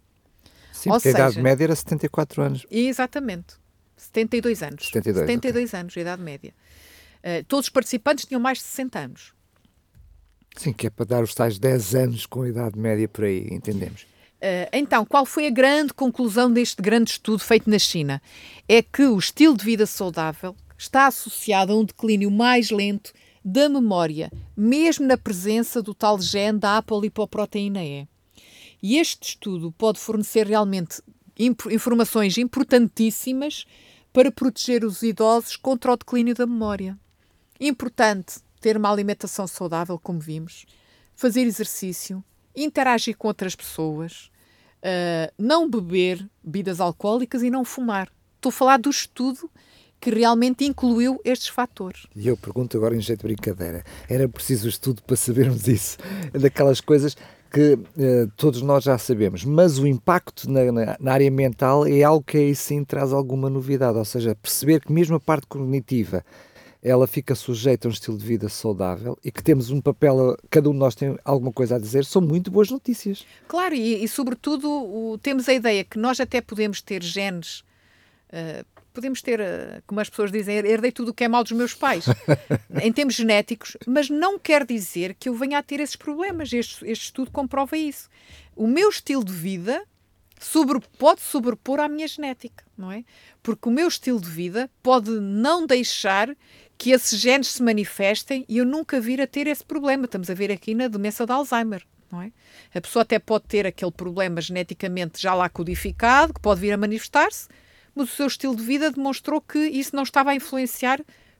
Sim, 0.72 0.90
Ou 0.90 0.96
porque 0.96 1.12
seja, 1.12 1.26
a 1.26 1.30
idade 1.32 1.42
média 1.42 1.66
era 1.66 1.76
74 1.76 2.42
anos. 2.42 2.66
Exatamente. 2.72 3.63
72 4.06 4.64
anos. 4.64 4.86
72, 4.86 5.28
72 5.28 5.70
okay. 5.70 5.80
anos, 5.80 5.98
a 5.98 6.02
idade 6.02 6.22
média. 6.22 6.54
Uh, 7.20 7.44
todos 7.48 7.66
os 7.66 7.70
participantes 7.70 8.26
tinham 8.26 8.42
mais 8.42 8.58
de 8.58 8.66
60 8.66 9.00
anos. 9.00 9.34
Sim, 10.56 10.74
que 10.74 10.88
é 10.88 10.90
para 10.90 11.06
dar 11.06 11.24
os 11.24 11.34
tais 11.34 11.58
10 11.58 11.96
anos 11.96 12.26
com 12.26 12.44
a 12.44 12.50
idade 12.50 12.78
média 12.78 13.08
por 13.08 13.24
aí, 13.24 13.48
entendemos. 13.52 14.04
Uh, 14.04 14.68
então, 14.74 15.06
qual 15.06 15.26
foi 15.26 15.48
a 15.48 15.50
grande 15.50 15.94
conclusão 15.94 16.52
deste 16.52 16.82
grande 16.82 17.12
estudo 17.12 17.40
feito 17.40 17.70
na 17.70 17.80
China? 17.80 18.22
É 18.68 18.82
que 18.82 19.04
o 19.04 19.18
estilo 19.18 19.58
de 19.58 19.64
vida 19.64 19.86
saudável 19.86 20.56
está 20.78 21.08
associado 21.08 21.72
a 21.72 21.78
um 21.78 21.86
declínio 21.86 22.30
mais 22.30 22.70
lento 22.70 23.14
da 23.44 23.68
memória, 23.68 24.32
mesmo 24.56 25.08
na 25.08 25.18
presença 25.18 25.82
do 25.82 25.94
tal 25.94 26.20
gene 26.20 26.60
da 26.60 26.78
apolipoproteína 26.78 27.84
E. 27.84 28.08
E 28.82 28.98
este 28.98 29.30
estudo 29.30 29.72
pode 29.72 30.00
fornecer 30.00 30.46
realmente 30.46 31.02
informações 31.40 32.38
importantíssimas 32.38 33.66
para 34.14 34.32
proteger 34.32 34.86
os 34.86 35.02
idosos 35.02 35.58
contra 35.58 35.92
o 35.92 35.98
declínio 35.98 36.36
da 36.36 36.46
memória. 36.46 36.98
Importante 37.60 38.36
ter 38.62 38.78
uma 38.78 38.92
alimentação 38.92 39.48
saudável, 39.48 40.00
como 40.00 40.20
vimos, 40.20 40.66
fazer 41.16 41.42
exercício, 41.42 42.24
interagir 42.56 43.18
com 43.18 43.28
outras 43.28 43.56
pessoas, 43.56 44.30
uh, 44.78 45.34
não 45.38 45.70
beber 45.70 46.30
bebidas 46.44 46.80
alcoólicas 46.80 47.42
e 47.42 47.50
não 47.50 47.66
fumar. 47.66 48.10
Estou 48.36 48.50
a 48.50 48.54
falar 48.54 48.78
do 48.78 48.90
estudo 48.90 49.50
que 50.00 50.10
realmente 50.10 50.66
incluiu 50.66 51.20
estes 51.24 51.48
fatores. 51.48 52.06
E 52.14 52.28
eu 52.28 52.36
pergunto 52.36 52.76
agora 52.78 52.96
em 52.96 53.02
jeito 53.02 53.22
de 53.22 53.28
brincadeira: 53.34 53.84
era 54.10 54.28
preciso 54.28 54.68
estudo 54.68 55.02
para 55.02 55.16
sabermos 55.16 55.68
isso? 55.68 55.98
Daquelas 56.34 56.82
coisas 56.82 57.16
que 57.54 57.76
uh, 57.76 58.32
todos 58.36 58.64
nós 58.64 58.84
já 58.84 58.98
sabemos, 58.98 59.46
mas 59.46 59.78
o 59.78 59.86
impacto 59.86 60.50
na, 60.50 60.72
na, 60.72 60.98
na, 61.00 61.14
área 61.14 61.30
mental 61.30 61.86
é 61.86 62.02
algo 62.02 62.26
que 62.26 62.36
aí 62.36 62.56
sim 62.56 62.84
traz 62.84 63.14
alguma 63.14 63.48
novidade, 63.48 63.96
ou 63.96 64.04
seja, 64.04 64.34
perceber 64.34 64.82
que 64.82 64.92
mesmo 64.92 65.18
a 65.18 65.20
parte 65.20 65.46
cognitiva 65.46 66.26
ela 66.82 67.06
fica 67.06 67.36
sujeita 67.36 67.88
a 67.88 67.90
um 67.90 67.92
estilo 67.92 68.18
de 68.18 68.26
vida 68.26 68.50
saudável 68.50 69.16
e 69.24 69.32
que 69.32 69.42
temos 69.42 69.70
um 69.70 69.80
papel, 69.80 70.36
cada 70.50 70.68
um 70.68 70.74
de 70.74 70.80
nós 70.80 70.96
tem 70.96 71.16
alguma 71.24 71.52
coisa 71.52 71.76
a 71.76 71.80
dizer, 71.80 72.04
são 72.06 72.24
muito 72.24 72.50
boas 72.50 72.72
notícias. 72.72 73.24
Claro, 73.48 73.76
e, 73.76 74.04
e 74.04 74.08
sobretudo 74.08 74.68
o, 74.68 75.18
temos 75.20 75.48
a 75.48 75.54
ideia 75.54 75.84
que 75.84 76.00
nós 76.00 76.20
até 76.20 76.42
podemos 76.42 76.82
ter 76.82 77.04
genes 77.04 77.60
uh, 78.30 78.66
podemos 78.94 79.22
ter, 79.22 79.40
eh, 79.40 79.82
como 79.88 80.00
as 80.00 80.10
pessoas 80.10 80.32
dizem, 80.32 80.56
herdei 80.58 80.92
tudo 80.92 81.10
o 81.10 81.14
que 81.14 81.24
é 81.24 81.28
mal 81.28 81.44
dos 81.44 81.52
meus 81.52 81.74
pais, 81.74 82.06
em 82.82 82.92
termos 82.92 83.16
genéticos, 83.16 83.76
mas 83.88 84.10
não 84.10 84.38
quer 84.38 84.66
dizer 84.66 85.16
que 85.16 85.28
eu 85.28 85.36
venha 85.36 85.58
a 85.58 85.64
ter 85.64 85.80
esses 85.80 85.96
problemas. 85.96 86.54
Este, 86.54 86.86
este 86.86 87.06
estudo 87.06 87.32
comprova 87.32 87.76
isso. 87.76 88.10
O 88.56 88.68
meu 88.68 88.90
estilo 88.90 89.24
de 89.24 89.34
vida 89.34 89.84
sobre, 90.40 90.80
pode 90.98 91.22
sobrepor 91.22 91.80
à 91.80 91.88
minha 91.88 92.08
genética, 92.08 92.64
não 92.78 92.92
é? 92.92 93.04
Porque 93.42 93.68
o 93.68 93.72
meu 93.72 93.88
estilo 93.88 94.20
de 94.20 94.30
vida 94.30 94.70
pode 94.82 95.10
não 95.10 95.66
deixar 95.66 96.36
que 96.78 96.92
esses 96.92 97.20
genes 97.20 97.48
se 97.48 97.64
manifestem 97.64 98.46
e 98.48 98.58
eu 98.58 98.66
nunca 98.66 99.00
vir 99.00 99.22
a 99.22 99.28
ter 99.28 99.48
esse 99.48 99.64
problema. 99.64 100.06
Estamos 100.06 100.30
a 100.30 100.34
ver 100.34 100.52
aqui 100.52 100.76
na 100.76 100.88
doença 100.88 101.26
de 101.26 101.32
Alzheimer. 101.32 101.84
Não 102.12 102.22
é? 102.22 102.32
A 102.76 102.82
pessoa 102.82 103.02
até 103.02 103.18
pode 103.18 103.46
ter 103.46 103.66
aquele 103.66 103.92
problema 103.92 104.40
geneticamente 104.40 105.20
já 105.20 105.34
lá 105.34 105.50
codificado, 105.50 106.34
que 106.34 106.40
pode 106.40 106.62
vir 106.62 106.72
a 106.72 106.78
manifestar-se, 106.78 107.48
mas 107.96 108.10
o 108.10 108.16
seu 108.16 108.28
estilo 108.28 108.56
de 108.56 108.64
vida 108.64 108.92
demonstrou 108.92 109.42
que 109.42 109.60
isso 109.60 109.96
não 109.96 110.04
estava 110.04 110.32
a 110.32 110.36
influenciar, 110.36 111.00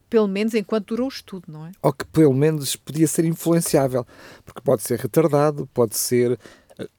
pelo 0.10 0.28
menos 0.28 0.54
enquanto 0.54 0.90
durou 0.90 1.08
o 1.08 1.10
estudo, 1.10 1.46
não 1.48 1.66
é? 1.66 1.72
Ou 1.82 1.92
que 1.92 2.06
pelo 2.06 2.34
menos 2.34 2.76
podia 2.76 3.08
ser 3.08 3.26
influenciável, 3.26 4.06
porque 4.46 4.62
pode 4.62 4.84
ser 4.84 5.00
retardado, 5.00 5.68
pode 5.74 5.98
ser. 5.98 6.38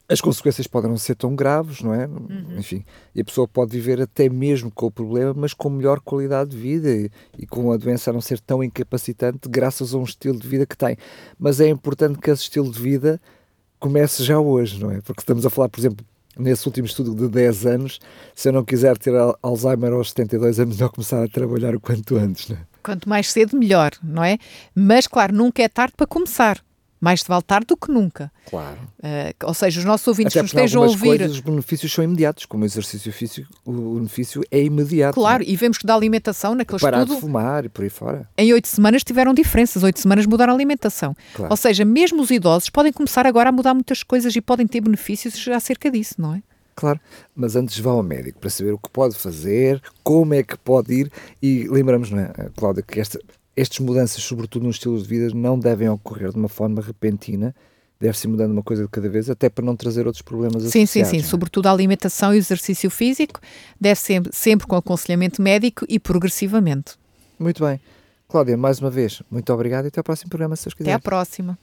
As 0.09 0.21
consequências 0.21 0.67
podem 0.67 0.91
não 0.91 0.97
ser 0.97 1.15
tão 1.15 1.35
graves, 1.35 1.81
não 1.81 1.95
é? 1.95 2.07
Uhum. 2.07 2.59
Enfim, 2.59 2.85
e 3.15 3.21
a 3.21 3.25
pessoa 3.25 3.47
pode 3.47 3.73
viver 3.73 4.01
até 4.01 4.29
mesmo 4.29 4.71
com 4.71 4.87
o 4.87 4.91
problema, 4.91 5.33
mas 5.35 5.55
com 5.55 5.71
melhor 5.71 6.01
qualidade 6.01 6.51
de 6.51 6.57
vida 6.57 6.91
e, 6.91 7.11
e 7.39 7.47
com 7.47 7.73
a 7.73 7.77
doença 7.77 8.11
a 8.11 8.13
não 8.13 8.21
ser 8.21 8.41
tão 8.41 8.63
incapacitante, 8.63 9.49
graças 9.49 9.95
a 9.95 9.99
um 9.99 10.05
estilo 10.05 10.39
de 10.39 10.47
vida 10.47 10.67
que 10.67 10.77
tem. 10.77 10.97
Mas 11.39 11.61
é 11.61 11.69
importante 11.69 12.19
que 12.19 12.31
esse 12.31 12.43
estilo 12.43 12.71
de 12.71 12.81
vida 12.81 13.21
comece 13.79 14.25
já 14.25 14.39
hoje, 14.39 14.81
não 14.81 14.91
é? 14.91 15.01
Porque 15.01 15.21
estamos 15.21 15.45
a 15.45 15.51
falar, 15.51 15.69
por 15.69 15.79
exemplo, 15.79 16.05
nesse 16.39 16.67
último 16.67 16.87
estudo 16.87 17.15
de 17.15 17.29
10 17.29 17.67
anos, 17.67 18.01
se 18.35 18.49
eu 18.49 18.53
não 18.53 18.65
quiser 18.65 18.97
ter 18.99 19.13
Alzheimer 19.43 19.93
aos 19.93 20.11
72 20.11 20.59
é 20.59 20.65
melhor 20.65 20.91
começar 20.91 21.23
a 21.23 21.29
trabalhar 21.29 21.75
o 21.75 21.81
quanto 21.81 22.17
antes. 22.17 22.49
Não 22.49 22.57
é? 22.57 22.61
Quanto 22.83 23.09
mais 23.09 23.31
cedo, 23.33 23.57
melhor, 23.57 23.93
não 24.03 24.23
é? 24.23 24.39
Mas, 24.75 25.07
claro, 25.07 25.35
nunca 25.35 25.63
é 25.63 25.69
tarde 25.69 25.95
para 25.97 26.07
começar. 26.07 26.63
Mais 27.05 27.23
te 27.23 27.29
vale 27.29 27.43
tarde 27.43 27.67
do 27.67 27.77
que 27.77 27.93
nunca. 27.93 28.33
Claro. 28.49 28.79
Uh, 28.99 29.45
ou 29.45 29.53
seja, 29.53 29.79
os 29.79 29.85
nossos 29.85 30.07
ouvintes 30.09 30.35
Até 30.35 30.41
que 30.41 30.47
estejam 30.47 30.83
a 30.83 30.87
ouvir. 30.87 31.19
Coisas, 31.19 31.33
os 31.33 31.41
benefícios 31.41 31.93
são 31.93 32.03
imediatos, 32.03 32.47
como 32.47 32.63
o 32.63 32.67
exercício 32.67 33.13
físico, 33.13 33.47
o 33.63 33.97
benefício 33.97 34.43
é 34.51 34.63
imediato. 34.63 35.13
Claro, 35.13 35.43
é? 35.43 35.47
e 35.47 35.55
vemos 35.55 35.77
que 35.77 35.87
da 35.87 35.95
alimentação, 35.95 36.55
naquele 36.55 36.81
Parar 36.81 37.01
estudo. 37.03 37.17
de 37.17 37.21
fumar 37.21 37.67
e 37.67 37.69
por 37.69 37.83
aí 37.83 37.91
fora. 37.91 38.27
Em 38.39 38.51
oito 38.55 38.69
semanas 38.69 39.05
tiveram 39.05 39.35
diferenças, 39.35 39.83
oito 39.83 40.01
semanas 40.01 40.25
mudaram 40.25 40.55
a 40.55 40.57
alimentação. 40.57 41.15
Claro. 41.35 41.51
Ou 41.53 41.57
seja, 41.59 41.85
mesmo 41.85 42.23
os 42.23 42.31
idosos 42.31 42.71
podem 42.71 42.91
começar 42.91 43.27
agora 43.27 43.51
a 43.51 43.53
mudar 43.53 43.75
muitas 43.75 44.03
coisas 44.03 44.35
e 44.35 44.41
podem 44.41 44.67
ter 44.67 44.81
benefícios 44.81 45.47
acerca 45.49 45.91
disso, 45.91 46.15
não 46.17 46.35
é? 46.35 46.43
Claro, 46.75 46.99
mas 47.37 47.55
antes 47.55 47.79
vá 47.79 47.91
ao 47.91 48.03
médico 48.03 48.41
para 48.41 48.49
saber 48.51 48.73
o 48.73 48.79
que 48.79 48.89
pode 48.91 49.15
fazer, 49.15 49.81
como 50.03 50.33
é 50.33 50.43
que 50.43 50.57
pode 50.57 50.93
ir 50.93 51.13
e 51.41 51.69
lembramos, 51.69 52.11
não 52.11 52.19
é, 52.19 52.33
Cláudia, 52.57 52.83
que 52.83 52.99
esta, 52.99 53.21
estas 53.57 53.79
mudanças, 53.79 54.23
sobretudo 54.23 54.67
nos 54.67 54.77
estilos 54.77 55.03
de 55.05 55.09
vida, 55.09 55.35
não 55.35 55.59
devem 55.59 55.89
ocorrer 55.89 56.31
de 56.31 56.37
uma 56.37 56.49
forma 56.49 56.81
repentina, 56.81 57.55
deve-se 58.01 58.27
mudando 58.27 58.53
uma 58.53 58.63
coisa 58.63 58.83
de 58.83 58.89
cada 58.89 59.09
vez, 59.09 59.31
até 59.31 59.49
para 59.49 59.65
não 59.65 59.77
trazer 59.77 60.07
outros 60.07 60.23
problemas 60.23 60.63
sim, 60.63 60.83
associados. 60.83 60.91
Sim, 60.91 61.05
sim, 61.05 61.23
sim, 61.23 61.29
sobretudo 61.29 61.67
a 61.69 61.73
alimentação 61.73 62.35
e 62.35 62.37
o 62.37 62.39
exercício 62.39 62.91
físico, 62.91 63.41
deve 63.81 63.99
ser 63.99 64.23
sempre 64.33 64.67
com 64.67 64.77
aconselhamento 64.77 65.41
médico 65.41 65.85
e 65.89 65.99
progressivamente. 65.99 66.95
Muito 67.39 67.65
bem. 67.65 67.81
Cláudia, 68.29 68.57
mais 68.57 68.81
uma 68.81 68.91
vez, 68.91 69.23
muito 69.31 69.53
obrigado 69.53 69.85
e 69.85 69.89
até 69.89 70.01
ao 70.01 70.05
próximo 70.05 70.29
programa, 70.29 70.57
se 70.57 70.65
Deus 70.65 70.75
quiser. 70.75 70.91
Até 70.91 70.97
à 70.97 70.99
próxima. 70.99 71.59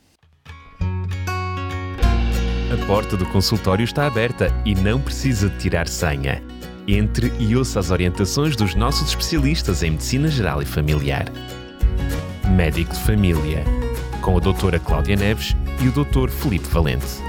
A 2.72 2.86
porta 2.88 3.18
do 3.18 3.26
consultório 3.26 3.84
está 3.84 4.08
aberta 4.08 4.48
e 4.66 4.74
não 4.74 5.02
precisa 5.02 5.50
de 5.50 5.58
tirar 5.60 5.90
senha. 5.90 6.42
Entre 6.88 7.32
e 7.38 7.56
ouça 7.56 7.80
as 7.80 7.92
orientações 7.92 8.56
dos 8.56 8.76
nossos 8.76 9.10
especialistas 9.10 9.84
em 9.84 9.92
Medicina 9.92 10.30
Geral 10.30 10.62
e 10.62 10.66
Familiar. 10.66 11.26
Médico 12.50 12.94
de 12.94 13.00
Família, 13.00 13.64
com 14.22 14.38
a 14.38 14.40
doutora 14.40 14.80
Cláudia 14.80 15.16
Neves 15.16 15.56
e 15.82 15.88
o 15.88 15.92
Dr. 15.92 16.30
Felipe 16.30 16.68
Valente. 16.68 17.22